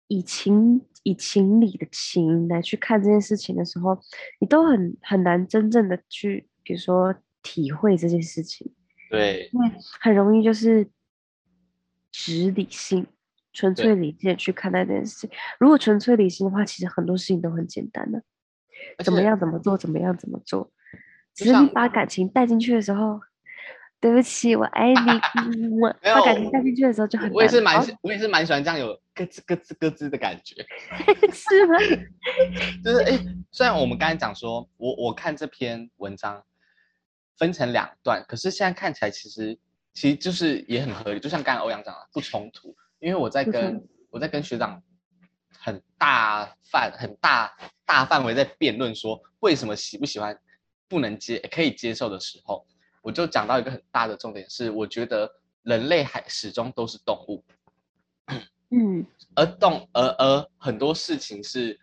[0.08, 3.96] 以情以情理的情来去看这件事情的时候，
[4.40, 8.72] 你都很很难真正的去，比如说体会这件事情，
[9.10, 10.88] 对因为很容易就是
[12.10, 13.06] 只理性。
[13.52, 15.30] 纯粹理性地去看待这件事情。
[15.58, 18.22] 如果纯粹理性的话，其实很多事情都很简单的，
[19.04, 20.70] 怎么样怎么做，怎么样怎么做。
[21.34, 23.20] 只是你把感情带进去的时候，
[24.00, 25.56] 对不起，我爱你，
[26.02, 27.34] 没有把感情带进去的时候就很难。
[27.34, 30.56] 我也是蛮我也是蛮喜欢这样有咯吱咯吱咯吱的感觉。
[31.32, 31.76] 是吗？
[32.84, 36.42] 就是哎、诶虽然我们刚才讲说，我我看这篇文章
[37.38, 39.58] 分成两段，可是现在看起来其实
[39.92, 42.74] 其实就是也很合理，就像刚才欧阳讲的，不冲突。
[43.00, 44.82] 因为我在不跟我在跟学长
[45.58, 50.38] 很大范很大大范围在辩论说为什么喜不喜欢
[50.88, 52.66] 不能接可以接受的时候，
[53.02, 55.30] 我就讲到一个很大的重点是，我觉得
[55.62, 57.44] 人类还始终都是动物，
[58.70, 61.78] 嗯， 而动而而很多事情是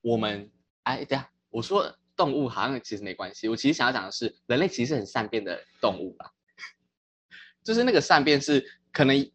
[0.00, 0.50] 我们
[0.84, 6.30] 哎，等一下我说动物好像其实没关系，我其实想要讲的是人类其实是很善变的动物吧，
[7.62, 9.30] 就是那个善变是可能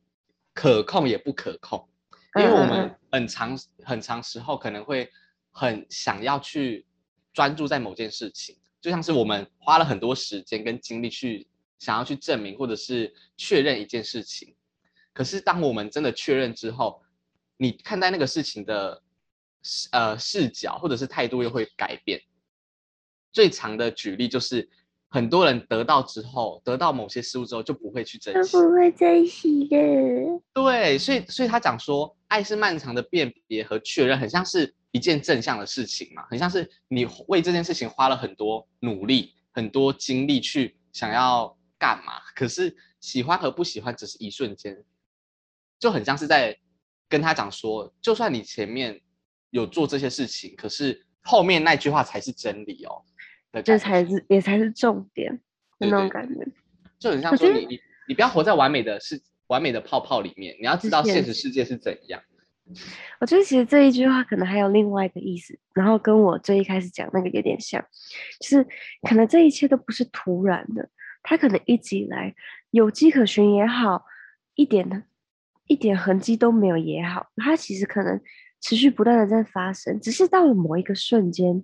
[0.57, 1.87] 可控也不可控，
[2.35, 5.07] 因为我们很长很长时候可能会
[5.51, 6.83] 很想要去
[7.31, 14.55] 专注在某件事情，就像是我们花了很多时间跟精力去想要去证明或者是确认一件事情，
[15.13, 17.03] 可是当我们真的确认之后，
[17.57, 19.03] 你看待那个事情的
[19.61, 22.19] 视呃视角或者是态度又会改变。
[23.31, 24.67] 最长的举例就是，
[25.09, 28.51] 很多人得到之后，得到某些事物之后就不会去珍惜。
[28.51, 29.77] 都不会珍惜的。
[30.53, 44.77] 对，所以所以他讲说，爱是漫长的辨别和确认，很像是一件正向的事情嘛，很像是你为这件事情花了很多努力、很多精力去想要干嘛，可是喜欢和不喜欢只是一瞬间，
[45.79, 46.57] 就很像是在
[47.07, 48.99] 跟他讲说，就算你前面
[49.51, 53.01] 有做这些事情，可是后面那句话才是真理哦，
[53.57, 55.31] 的这才是也才是重点
[55.79, 56.47] 的那种感觉。
[56.99, 62.21] 就很像说你你你不要活在完美的世完美的泡泡里面，你要知道现现实世界是怎样。
[63.21, 67.81] 我觉得其实这一句话可能还有另外一个意思，然后跟我最一开始讲那个有点像，
[68.41, 68.67] 就是
[69.07, 70.89] 可能这一切都不是突然的，
[71.23, 72.35] 它可能一直以来
[72.71, 74.03] 有迹可循也好，
[74.55, 75.05] 一点
[75.67, 78.19] 一点痕迹都没有也好，它其实可能
[78.59, 81.63] 持续不断的在发生，只是到了某一个瞬间，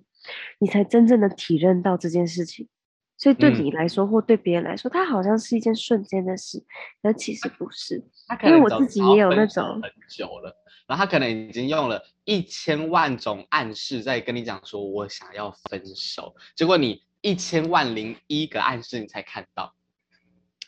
[0.58, 2.68] 你才真正的体认到这件事情。
[3.16, 6.62] 所以对嗯你来说，或对别人来说，它好像是一件瞬间的事，
[7.02, 8.02] 而其实不是。
[8.42, 10.54] 因为我自己也有分那种手很久了，
[10.88, 19.72] 然后他可能已经用了一千万种暗示在跟你讲说我想要分手，结果你一千万零一个暗示你才看到，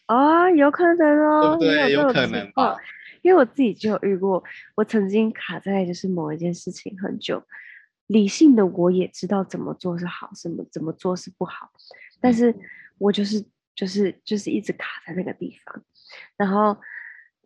[0.06, 1.92] 啊，有可能哦，不对？
[1.92, 2.76] 有可能吧？
[3.22, 4.42] 因为我自己就有遇过，
[4.76, 7.42] 我曾经卡在就是某一件事情很久，
[8.06, 11.70] 理性的我也知道怎么做是好，什么怎么做是不好，
[12.20, 12.54] 但嗯是
[12.98, 15.84] 我就是就是就是一直卡在那个地方，
[16.36, 16.76] 然后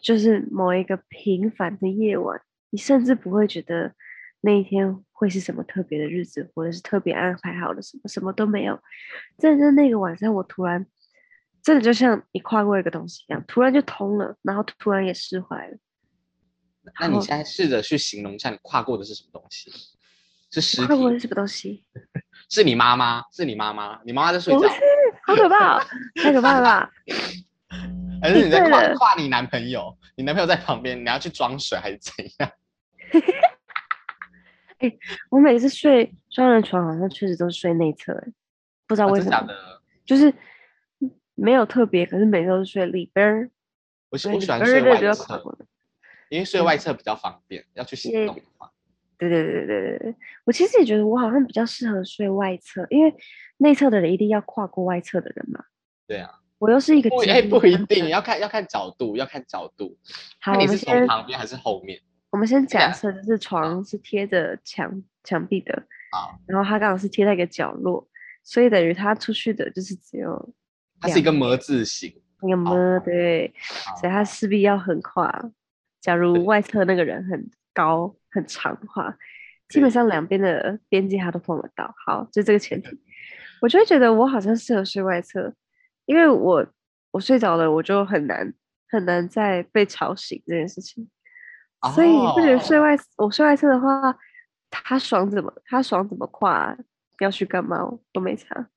[0.00, 3.94] 就是某一个平凡的夜晚，你甚至不会觉得
[4.42, 8.78] 那一天会是什么特别的日子，或者是特别安排好的什么，什么都没有。
[9.38, 10.86] 真的是那个晚上，我突然
[11.62, 15.76] 真的就像你跨过一个东西一样，突然就通了，然后突然也释怀了。
[16.98, 19.70] 那你现在试着去形容一下你跨过的是什么东西？
[20.50, 20.86] 是尸体？
[21.18, 21.84] 什么东西？
[22.50, 23.22] 是你妈妈？
[23.32, 24.00] 是你妈妈？
[24.04, 24.74] 你妈妈在睡觉不是，
[25.24, 25.82] 好可怕、哦，
[26.22, 26.90] 太可怕了吧！
[28.22, 29.96] 还是你在对了跨跨你男朋友？
[30.16, 32.50] 你男朋友在旁边，你要去装水还是怎样？
[35.30, 38.28] 我每次睡双人床，好像确实都是睡内侧，哎，
[38.86, 39.80] 不知道啊为什么，的？
[40.04, 40.32] 就是
[41.34, 43.50] 没有特别，可是每次都是睡里边儿，
[44.10, 45.58] 我喜我喜欢睡外侧。
[46.30, 48.70] 因为睡外侧比较方便，要去行也动的话。
[49.20, 53.14] 对对对对对对，我其实也觉得我好像比较适合睡外侧，因为
[53.58, 55.62] 内侧的人一定要跨过外侧的人嘛。
[56.06, 59.98] 对啊，我又是一个不哎不一定，要看要看角度，要看角度。
[60.40, 62.00] 好，看你是从旁边还是后面？
[62.30, 65.74] 我们先假设就是床是贴着墙墙壁的，
[66.12, 68.08] 啊，然后它刚好是贴在一个角落，
[68.42, 70.54] 所以等于它出去的就是只有
[71.00, 72.08] 它是一个么字形，
[72.42, 73.52] 一个么，对，
[74.00, 75.50] 所以它势必要横跨。
[76.00, 79.16] 假如外侧那个人很高很长的话，
[79.68, 81.94] 基本上两边的边界他都碰得到。
[82.06, 82.88] 好，就这个前提，
[83.60, 85.54] 我就会觉得我好像适合睡外侧，
[86.06, 86.66] 因为我
[87.10, 88.52] 我睡着了，我就很难
[88.88, 91.08] 很难再被吵醒这件事情。
[91.94, 94.16] 所以你不觉得睡哦外我睡外侧的话，
[94.68, 96.76] 他爽怎么他爽怎么跨
[97.20, 97.78] 要去干嘛
[98.12, 98.68] 都没差。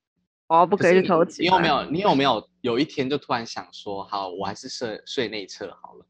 [0.47, 1.43] 哦，不可以偷情。
[1.43, 1.67] 你有没？
[1.67, 1.83] 有？
[1.89, 6.05] 你有没有有一天就突然想说，好，我还是睡睡内侧好了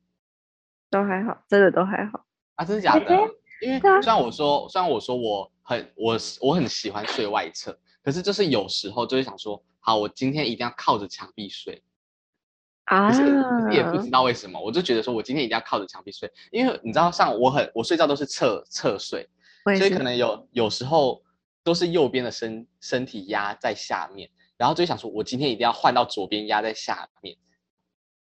[0.90, 2.26] 都还好，真的都还好。
[2.56, 2.66] 啊？
[2.66, 3.16] 真的假的？
[3.62, 11.82] 因为虽然我说，虽然我说我很我我很喜欢睡外侧，可是就是有时候就会想说，好，我今天一定要靠着墙壁睡。
[12.86, 19.26] 啊可是可是也不知道为什么，我就觉得说我今天一定要靠着墙壁睡，因为你知道，像我很我睡觉都是侧侧睡，
[19.78, 21.24] 所以可能有有时候
[21.64, 27.38] 都是右边的身身体压在下面，然后就想说我今天一定要换到左边压在下面，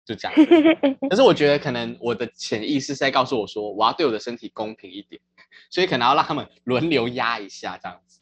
[0.09, 0.45] 就这样子。
[1.07, 5.21] 可是我觉得可能我的潜意识是在告诉我说，我要对我的身体公平一点，
[5.69, 8.19] 所以可能要让他们轮流压一下这样子。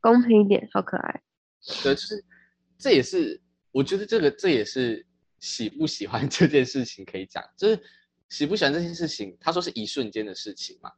[0.00, 1.22] 公平一点，好可爱。
[1.82, 2.24] 对，就是
[2.78, 3.40] 这也是
[3.72, 5.04] 我觉得这个这也是
[5.40, 7.82] 喜不喜欢 这件事情可以讲，就是
[8.28, 10.92] 喜不喜欢这件事情，他说是一瞬间的事情嘛。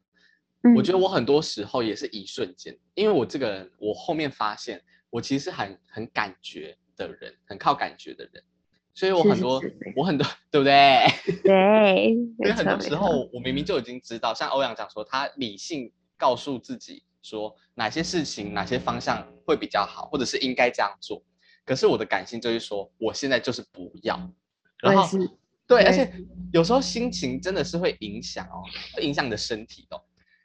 [0.65, 8.45] 嗯，我觉得我很多时候也是一瞬间，因为我这个人，我后面发现我其实是很很感觉的人，很靠感觉的人，
[8.95, 9.63] 所以我很多
[9.97, 11.07] 我很多对不对？
[11.43, 21.23] 对，因为很多时候我明明就已经知道，像欧阳讲说，他理性告诉自己说哪些事情、哪些方向会比较好，或者是应该这样做。
[21.65, 24.31] 可是我的感性就是说，我现在就是不要。
[24.79, 25.19] 然后。
[25.65, 26.13] 对，而且
[26.53, 28.61] 有时候心情真的是会影响哦，
[28.95, 30.03] 会影响你的身体的哦。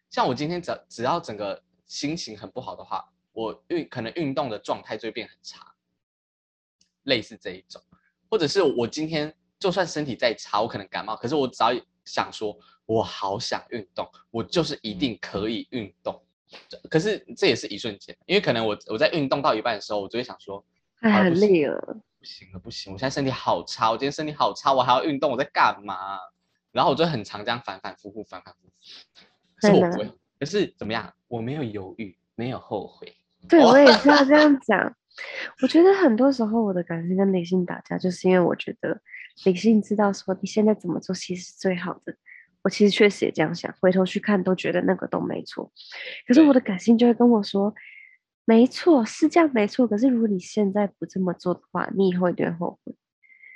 [0.09, 5.73] 像我今天只要只要整个心情很不好的话，我运可能运动的状态就会变很差，
[7.03, 7.81] 类似这一种，
[8.29, 11.69] 或者是我今天就算身体再差，我可能感冒，可是我只要
[12.05, 16.21] 想说，我好想运动，我就是一定可以运动。
[16.89, 20.63] 可是这也是一瞬间，因为可能我我在运动到一半的时候，我就会想说，
[21.01, 21.97] 哎，很累了。
[22.19, 26.17] 不行了，不行，我现在身体好差，我今天身体好差，我还要运动，我在干嘛？
[26.71, 28.73] 然后我就很常这样反反复复，反反复复。
[29.57, 31.13] 可是我不会，可是怎么样？
[31.27, 33.15] 我没有犹豫，没有后悔。
[33.49, 34.95] 对，哦我也是要这样 讲。
[35.61, 39.01] 我觉得很多时候我的感性跟理性打架，就是因为我觉得
[39.45, 42.15] 理性知道说你现在怎么做其实是最好的。
[42.63, 45.71] 我其实确实也这样想，回头去看都觉得那个都没错。
[46.27, 47.73] 可是我的感性就会跟我说，
[48.43, 49.87] 没错，是这样没错。
[49.87, 52.93] 可是如果你现在不这么做的话，你以后一定会后悔。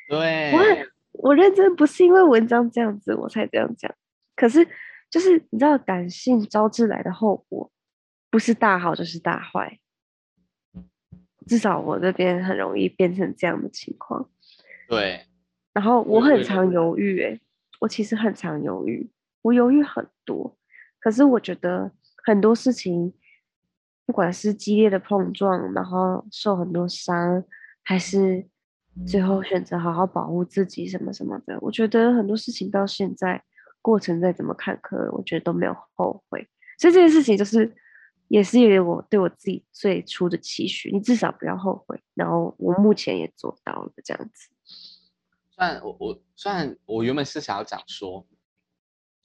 [0.07, 3.93] 对，我很我认真不是因为文章这样子我才这样讲，
[4.35, 4.65] 可是
[5.09, 7.69] 就是你知道，感性招致来的后果，
[8.29, 9.77] 不是大好就是大坏。
[11.51, 14.29] 至少我这边很容易变成这样的情况，
[14.87, 15.25] 对，
[15.73, 17.41] 然后我很常犹豫、欸，
[17.81, 19.11] 我其实很常犹豫，
[19.41, 20.57] 我犹豫很多，
[21.01, 21.91] 可是我觉得
[22.23, 23.13] 很多事情，
[24.05, 27.43] 不管是激烈的碰撞，然后受很多伤，
[27.83, 28.47] 还是
[29.05, 33.43] 最后选择好好保护自己什么什么的，我觉得很多事情到现在
[33.81, 36.47] 过程再怎么坎坷，我觉得都没有后悔。
[36.79, 37.75] 所以这件事情就是
[38.31, 42.01] 也是因为我对我自己最初的期许，你至少不要后悔。
[42.13, 44.49] 然后我目前也做到了这样子。
[45.49, 48.25] 虽然我我虽然我原本是想要讲说，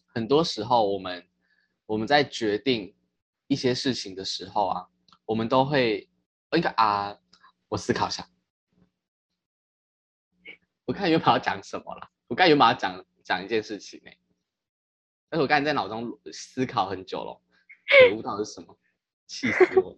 [0.08, 1.24] 很多时候我们
[1.86, 2.96] 我们在决定
[3.46, 4.88] 一些事情的时候啊，
[5.24, 6.10] 我们都会
[6.50, 7.16] 应该啊，
[7.68, 8.28] 我思考一下，
[10.84, 14.10] 我看原本要讲什么了，我看原本要讲讲一件事情呢、
[15.28, 17.40] 但是我刚才在脑中思考很久了，
[18.10, 18.76] 可恶到是什么？
[19.26, 19.96] 气死我！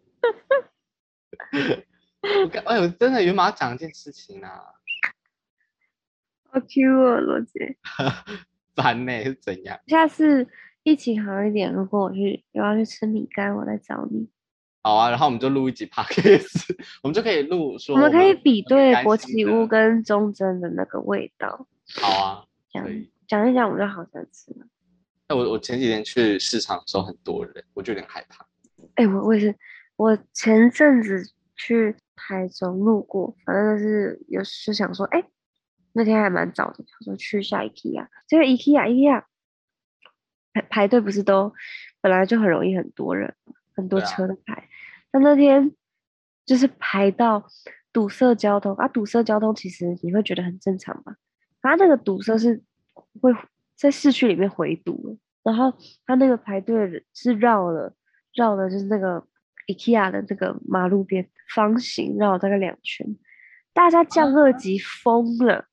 [2.42, 4.60] 我刚哎呦，真的原本要讲一件事情啊。
[6.50, 7.76] 好 Q 哦，罗姐。
[8.74, 9.78] 烦呢、是怎样？
[9.86, 10.46] 下次
[10.82, 14.28] 疫情好一点，如果我去又要去吃米干，我来找你。
[14.82, 21.66] 好啊，然后我们就录一集 podcast， 我们就可以录说我们可以比对国旗屋跟中贞的那个味道，
[22.00, 23.10] 好啊，这样可以。
[23.26, 24.66] 讲一讲，我就好想吃了。
[25.28, 28.47] 那我我前几天去市场的时候很多人，我就有点害怕。
[28.98, 29.54] 哎、我我也是，
[29.94, 31.22] 我前阵子
[31.54, 35.22] 去台中路过，反正就是有就想说，哎、
[35.92, 39.22] 那天还蛮早的，想说去一下 IKEA，结果 IKEA IKEA
[40.52, 41.54] 排排队不是都
[42.00, 43.36] 本来就很容易很多人，
[43.76, 44.68] 很多车的排，
[45.12, 45.72] 但那天
[46.44, 47.46] 就是排到
[47.92, 51.14] 堵塞交通啊，堵塞交通其实你会觉得很正常吧？
[51.62, 52.60] 它那个堵塞是
[53.20, 53.32] 会
[53.76, 55.72] 在市区里面回堵，然后
[56.04, 57.94] 它那个排队是绕了
[58.34, 59.24] 绕的就是那个
[59.66, 63.06] IKEA 的这个马路边方形绕了大概两圈，
[63.72, 65.66] 大家降二级疯了，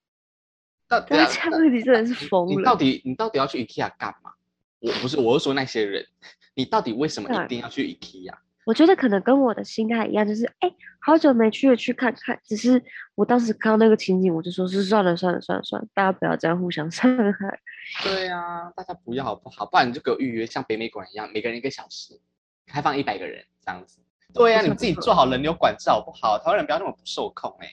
[0.88, 2.76] 到大家降二级真的是疯了你到。
[2.76, 4.32] 底你到底要去 IKEA 干嘛？
[4.80, 6.06] 我不是，我是说那些人，
[6.54, 8.34] 你到底为什么一定要去 IKEA？
[8.66, 12.40] 我觉得可能跟我的心态一样，就是哎，好久没去了，去看看。
[12.44, 12.84] 只是
[13.14, 17.60] 我当时看到那个情景，我就说是算了算了算了算了，大家不要这样互相 伤害。
[18.04, 19.68] 对啊，大家不要好不好？
[19.68, 22.20] 不然你就给我预约，像北美馆一样，每个人一个小时，
[22.68, 24.00] 开放一百个人这样子。
[24.34, 26.38] 对呀、你们自己做好人流管制好不好？
[26.38, 27.68] 台湾人不要那么不受控哎、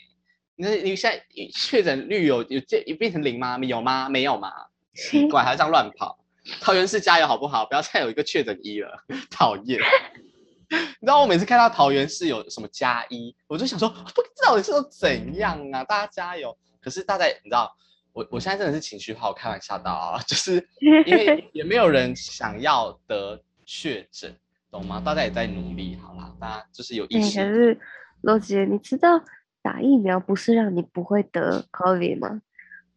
[0.55, 3.59] 你那你现在确诊率有有这有变成零吗？
[3.59, 4.09] 有吗？
[4.09, 4.53] 没有吗？
[4.95, 6.19] 奇怪，还这样乱跑。
[6.61, 7.67] 桃园市加油好不好？
[7.67, 8.97] 不要再有一个确诊一了，
[9.31, 9.81] 讨厌。
[10.71, 15.85] 你知道我每次看到桃园市有什么加一，我就想说，不知道底是都怎样啊？
[15.85, 16.57] 大家加油！
[16.81, 17.71] 可是大家你知道，
[18.13, 24.35] 我我现在真的是情绪化，我开玩笑的啊， 就是因为也没有人想要得确诊，
[24.73, 24.99] 懂吗？
[25.05, 27.33] 大家也在努力，好啦，大家就是有意哎，可识。
[27.33, 27.81] 是
[28.23, 29.23] 罗姐，你知道
[29.61, 32.41] 打疫苗不是让你不会得 COVID 吗？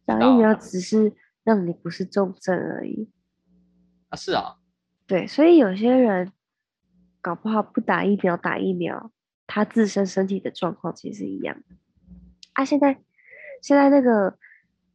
[0.06, 1.12] 打疫苗只是
[1.44, 3.10] 让你不是重症而已。
[4.08, 4.56] 啊，是啊，
[5.06, 6.32] 对，所以有些人
[7.20, 9.12] 搞不好不打疫苗，打疫苗，
[9.46, 11.76] 他自身身体的状况其实是一样的。
[12.54, 13.02] 啊，现在
[13.60, 14.38] 现在那个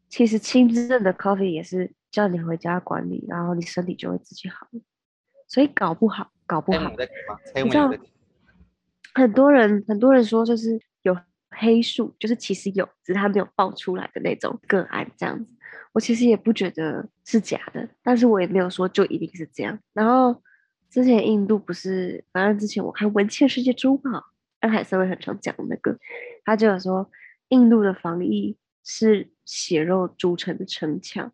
[0.10, 4.82] 其实轻症的 COVID 也是叫你回家管理，然后你身体就会自己好了。
[5.52, 6.80] 所以搞不好，搞不好
[7.56, 7.92] 你知道。
[9.14, 11.14] 很多人很多人说就是有
[11.50, 15.52] 黑数，就是其实有，只是他没有爆出来的那种个案这样子。
[15.92, 19.78] 我其实也不觉得是假的，但是我也没有说就一定是这样。
[19.92, 20.42] 然后
[20.90, 24.10] 之前印度不是，反正之前我看《文茜世界珠宝》，
[24.62, 26.00] 安海瑟薇很常讲的那个，
[26.46, 27.12] 他就有说
[27.50, 31.34] 印度的防疫是血肉筑成的城墙，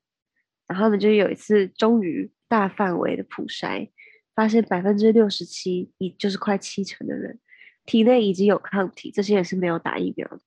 [0.65, 3.91] 然后他们就有一次终于大范围的普筛，
[4.37, 7.39] 发现百分之六十七，也就是快七成的人
[7.87, 10.39] 体内已经有抗体，这些人是没有打疫苗的，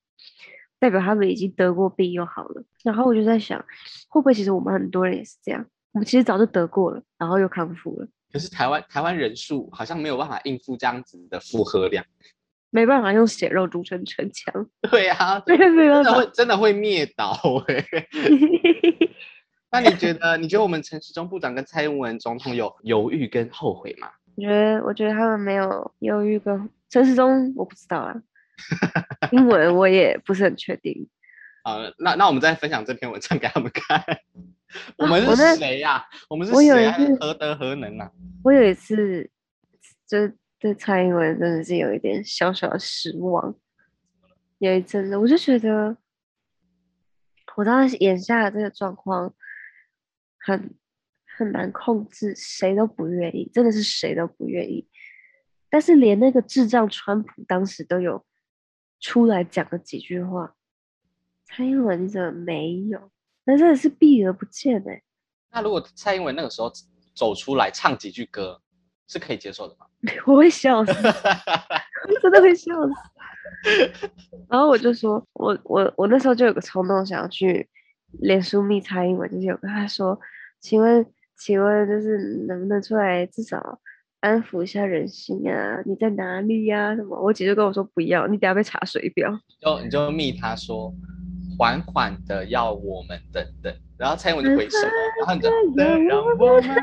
[0.79, 2.63] 代表他们已经得过病又好了。
[2.85, 3.59] 然后我就在想，
[4.07, 5.65] 会不会其实我们很多人也是这样？
[5.91, 12.05] 我们其实早就得过了，然后又康复了，可是台湾台湾人数好像没有办法应付这样子的负荷量。
[12.73, 16.31] 没办法用血肉筑成城墙，对啊，没 没办法真的会。
[16.33, 17.37] 真的会灭岛
[17.67, 17.85] 哎、
[19.71, 24.09] 那你觉得你觉得我们陈时中部长跟蔡英文总统有犹豫跟后悔吗？
[24.35, 28.15] 我觉得，我觉得他们没有犹豫跟陈时中，我不知道啊，
[29.31, 31.07] 英文我也不是很确定。
[31.63, 34.03] 呃，那那我们再分享这篇文章给他们看。
[34.97, 36.97] 我们是谁呀、我们是谁啊？
[37.19, 38.09] 何德何能啊？
[38.43, 39.29] 我有一次
[40.07, 40.17] 就
[40.59, 43.53] 对蔡英文真的是有一点小小的失望，
[44.59, 45.97] 有一阵子我就觉得，
[47.57, 49.33] 我当时眼下的这个状况
[50.43, 50.75] 很
[51.37, 54.87] 很难控制，谁都不愿意，真的是谁都不愿意。
[55.69, 58.25] 但是连那个智障川普当时都有
[58.99, 60.55] 出来讲了几句话，
[61.45, 63.11] 蔡英文怎么没有？
[63.43, 65.01] 那真的是避而不见哎、
[65.51, 66.71] 那如果蔡英文那个时候
[67.15, 68.61] 走出来唱几句歌，
[69.07, 69.87] 是可以接受的吗？
[70.27, 70.91] 我会笑死。
[70.91, 72.93] 我真的会笑死。
[74.49, 77.67] 然后我就说，我我我那时候就有个冲动，想要去
[78.19, 80.19] 脸书密蔡英文，就是有跟他说，
[80.59, 81.05] 请问
[81.37, 83.79] 请问就是能不能出来至少
[84.19, 85.81] 安抚一下人心啊？
[85.85, 87.19] 你在哪里呀、什么？
[87.21, 89.31] 我姐就跟我说不要，你等下被查水表。
[89.59, 90.93] 就你就密他说，
[91.57, 96.75] 缓缓的要我们等等，然后蔡英文就回什么，然后你就等让我们等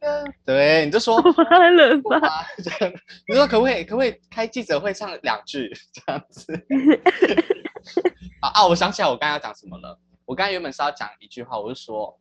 [0.00, 2.16] 等，对，你就说完了吧？
[2.26, 2.94] 啊，这样
[3.28, 6.52] 你说可不可以可不可以开记者会唱两句这样子？
[8.40, 8.66] 啊啊！
[8.66, 9.98] 我想起来我刚刚要讲什么了。
[10.30, 12.16] 我刚才原本是要讲一句话，我是说，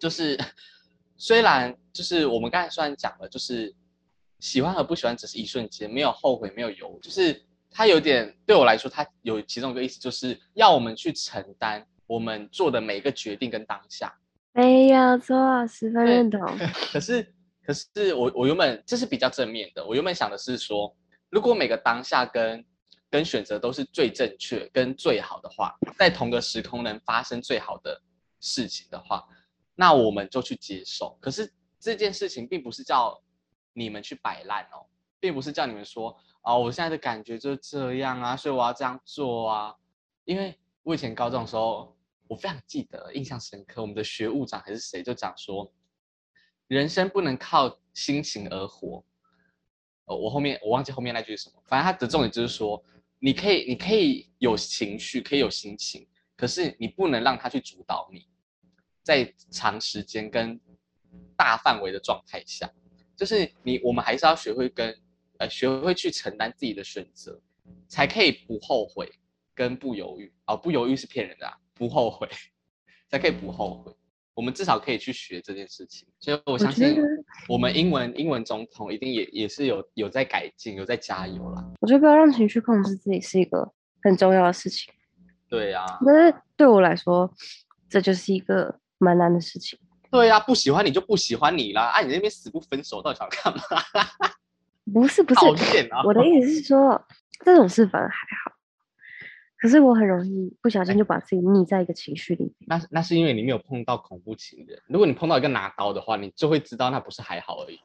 [0.00, 0.38] 就是
[1.18, 3.70] 虽然就是我们刚才虽然讲了，就是
[4.40, 14.10] 喜欢和不喜欢只是一瞬间，没有后悔，没有犹豫，就是它有点对我来说，它有其中一个意思，就是要我们去承担我们做的每一个决定跟当下。
[14.54, 16.40] 没有错，十分对认同。
[16.90, 17.34] 可是，
[17.66, 20.96] 可是我我原本这是比较正面的，我原本想的是说，
[21.28, 22.64] 如果每个当下跟
[23.12, 28.00] 跟选择都是最正确跟最好的话，在同个时空能发生最好的
[28.40, 29.22] 事情的话，
[29.74, 31.14] 那我们就去接受。
[31.20, 33.22] 可是这件事情并不是叫
[33.74, 34.88] 你们去摆烂哦，
[35.20, 39.76] 并不是叫你们说哦，我现在的感觉就是这样啊，所以我要这样做啊。
[40.24, 41.94] 因为我以前高中的时候，
[42.28, 45.70] 我非常记得，印象深刻，我们的学务长还是谁就讲说，
[46.66, 49.04] 人生不能靠心情而活。
[50.06, 52.82] 呃，我后面我忘记后面那句是什么，反正他的重点就是说，
[53.24, 56.04] 你可以你可以有情绪，可以有心情，
[56.36, 58.26] 可是你不能让它去主导你，
[59.00, 60.60] 在长时间跟
[61.36, 62.68] 大范围的状态下，
[63.16, 64.92] 就是你我们还是要学会跟
[65.38, 67.40] 呃学会去承担自己的选择，
[67.86, 69.08] 才可以不后悔
[69.54, 70.32] 跟不犹豫。
[70.46, 72.28] 哦，不犹豫是骗人的、啊，不后悔
[73.08, 73.94] 才可以不后悔。
[74.34, 76.96] 我们至少可以去学这件事情，所以我相信
[77.48, 81.64] 我们英文英文总统一定也也是有有在改进，有在加油啦。
[81.80, 83.70] 我觉得不要让情绪控制自己是一个
[84.02, 84.92] 很重要的事情。
[85.48, 87.30] 对呀、但是对我来说，
[87.88, 89.78] 这就是一个蛮难的事情。
[90.10, 93.60] 对呀、不喜欢你就不喜欢你啦，啊，你那边死不分手，到底想干嘛？
[94.92, 95.40] 不是不是，
[95.90, 96.02] 啊！
[96.04, 97.02] 我的意思是说，
[97.44, 98.14] 这种事反而还
[98.44, 98.52] 好。
[99.62, 102.52] 可是我很容易不小心就把自己溺在一个情绪里面。
[102.66, 104.76] 那那是因为你没有碰到恐怖情人。
[104.88, 107.78] 如果你碰到一个拿刀的话，你就会知道那不是还好而已。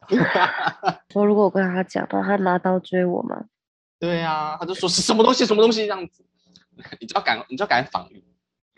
[1.13, 3.45] 说如果我跟他讲，他拿刀追我吗，
[4.01, 6.25] 对啊，他就说是什么东西什么东西这样子，
[6.99, 8.23] 你就要敢你就要敢防御。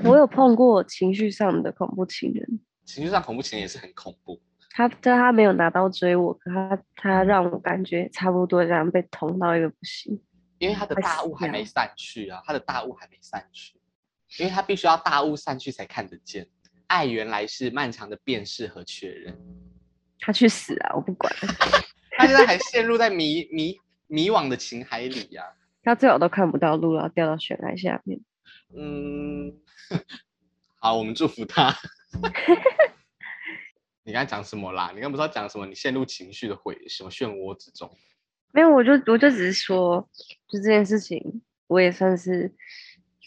[0.04, 4.42] 我有碰过情绪上的恐怖情人，情绪上恐怖情人也是很恐怖。
[4.72, 10.20] 他但他没有拿刀追我，可他他让我感觉差不多这样被捅到一个不行。
[10.60, 13.80] 因为他的大雾还没散去啊，他的大雾还没散去，
[14.38, 16.48] 因为他必须要大雾散去才看得见。
[16.88, 19.38] 爱原来是漫长的辨识和确认，
[20.20, 20.96] 他去死啊！
[20.96, 21.32] 我不管，
[22.18, 25.44] 他现在还陷入在迷迷迷惘的情海里呀、
[25.84, 28.20] 他最好都看不到路，然后掉到悬崖下面。
[28.76, 29.54] 嗯，
[30.82, 31.76] 好，我们祝福他。
[34.04, 34.92] 你刚才讲什么啦？
[34.96, 35.68] 你刚不知道讲什么？
[35.68, 37.88] 你陷入情绪的回什么漩涡之中？
[38.52, 40.10] 没有，我就我就只是说，
[40.50, 42.52] 就这件事情，我也算是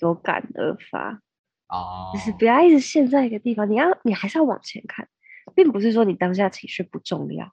[0.01, 1.23] 有感而发，
[1.69, 5.09] 哦就是不要一直陷在一个地方，你要你还是要往前看，
[5.55, 7.47] 并不是说你当下情绪不重要，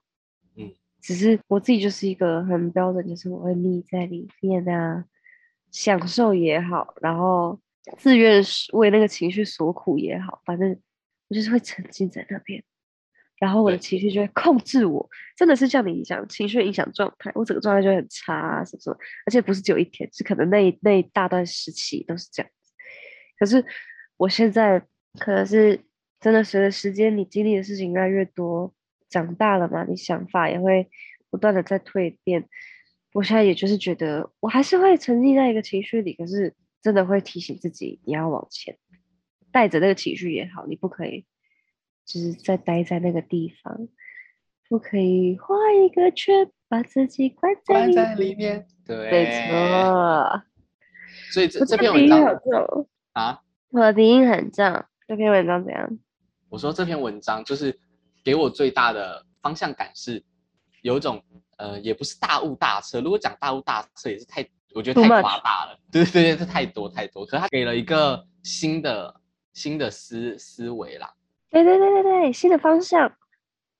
[0.56, 5.04] 嗯，只是我自己就是一个很标准，就是我会腻在里面啊，
[5.70, 7.60] 享受也好，然后
[7.96, 8.42] 自愿
[8.72, 10.76] 为那个情绪所苦也好，反正
[11.28, 12.62] 我就是会沉浸在那边。
[13.40, 22.72] 然后我的情绪就会控制我，真的是像你讲，情绪影响状态，我整个状态就会很差啊，什么什么，而且不是只有一天，是可能那一那一大段时期都是这样子。
[23.38, 23.64] 可是
[24.18, 24.78] 我现在
[25.18, 25.80] 可能是
[26.20, 28.74] 真的随着时间，你经历的事情越来越多，
[29.08, 30.90] 长大了嘛，你想法也会
[31.30, 32.46] 不断的在蜕变。
[33.14, 38.76] 我现在也就是觉得，我还是会沉浸在一个情绪里，可是真的会提醒自己，你要往前，
[39.50, 41.24] 带着那个情绪也好，你不可以
[42.12, 43.86] 就是再待在那个地方，
[44.68, 48.18] 不可以画一个圈，把自己关在里关在面。
[48.18, 50.42] 里面，对，没错，
[51.32, 52.20] 所以这这篇文章
[53.12, 53.40] 啊，
[53.70, 54.84] 我的鼻音很重。
[55.06, 55.98] 这篇文章怎样？
[56.48, 57.78] 我说这篇文章就是
[58.24, 60.20] 给我最大的方向感是
[60.82, 61.22] 有一种
[61.58, 63.00] 呃，也不是大雾大彻。
[63.00, 64.44] 如果讲大雾大彻也是太，
[64.74, 65.78] 我觉得太夸大了。
[65.92, 67.24] 对对对，这太多太多。
[67.24, 69.14] 可是他给了一个新的
[69.52, 71.08] 新的思思维啦。
[71.50, 73.14] 对对对对对，新的方向。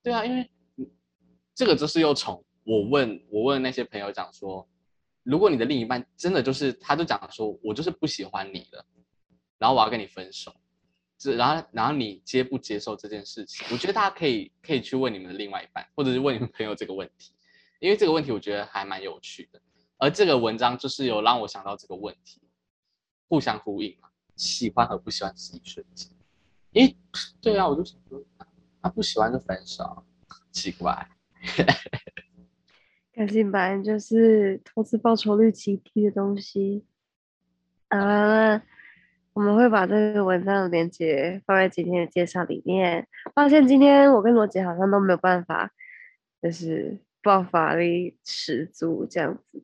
[0.03, 0.49] 对啊，因为
[1.55, 4.67] 这个就是又从我问我问那些朋友讲说，
[5.23, 8.85] 如果你的另一半真的就是，他就讲说我就是不喜欢你了，
[9.57, 10.53] 然后我要跟你分手，
[11.17, 13.65] 这然后然后你接不接受这件事情？
[13.71, 17.31] 我觉得大家可以可以去问你们的另外一半，或者是问你们朋友这个问题，
[17.79, 19.61] 因为这个问题我觉得还蛮有趣的。
[19.97, 22.41] 而这个文章就是有让我想到这个问题，
[23.27, 26.09] 互相呼应嘛，喜欢和不喜欢是一瞬间。
[26.73, 26.95] 诶，
[27.41, 28.23] 对啊，我就想说，
[28.81, 30.03] 他不喜欢就分手，
[30.51, 31.07] 奇怪。
[33.13, 36.85] 感情本来就是投资报酬率极低的东西。
[37.89, 38.61] 啊，
[39.33, 43.07] 我们会把这个文章的链接放在今天的介绍里面。
[43.35, 45.73] 发现今天我跟罗杰好像都没有办法，
[46.41, 49.61] 就是爆发力十足这样子，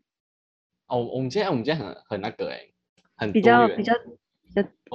[0.87, 2.67] 哦，我们今天我们今天很很那个哎、
[3.15, 3.93] 很比较比较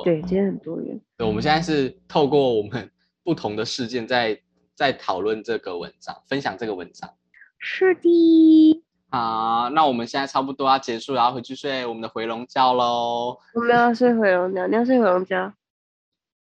[0.05, 1.01] 对，今天很多元。
[1.17, 2.91] 对，我们现在是透过我们
[3.23, 4.41] 不同的事件在
[4.75, 7.11] 在讨论这个文章，分享这个文章。
[7.59, 13.39] 是的，好，那我们现在差不多要结束，然后回去睡我们的回笼觉喽。
[13.55, 15.53] 我们要睡回笼觉，你要睡回笼觉。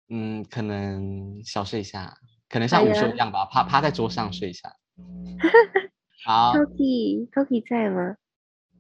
[0.09, 2.13] 嗯，可能小睡一下，
[2.49, 4.73] 可能像午休一样吧，趴趴在桌上睡一下。
[6.25, 8.15] 好，Toki，Toki 在吗？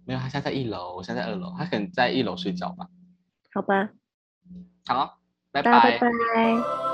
[0.05, 2.87] 没有，他现在在一楼，我现在在二楼，他可能在一楼睡觉吧。
[3.53, 3.89] 好吧，
[4.87, 5.17] 好，
[5.51, 6.90] 拜拜拜拜。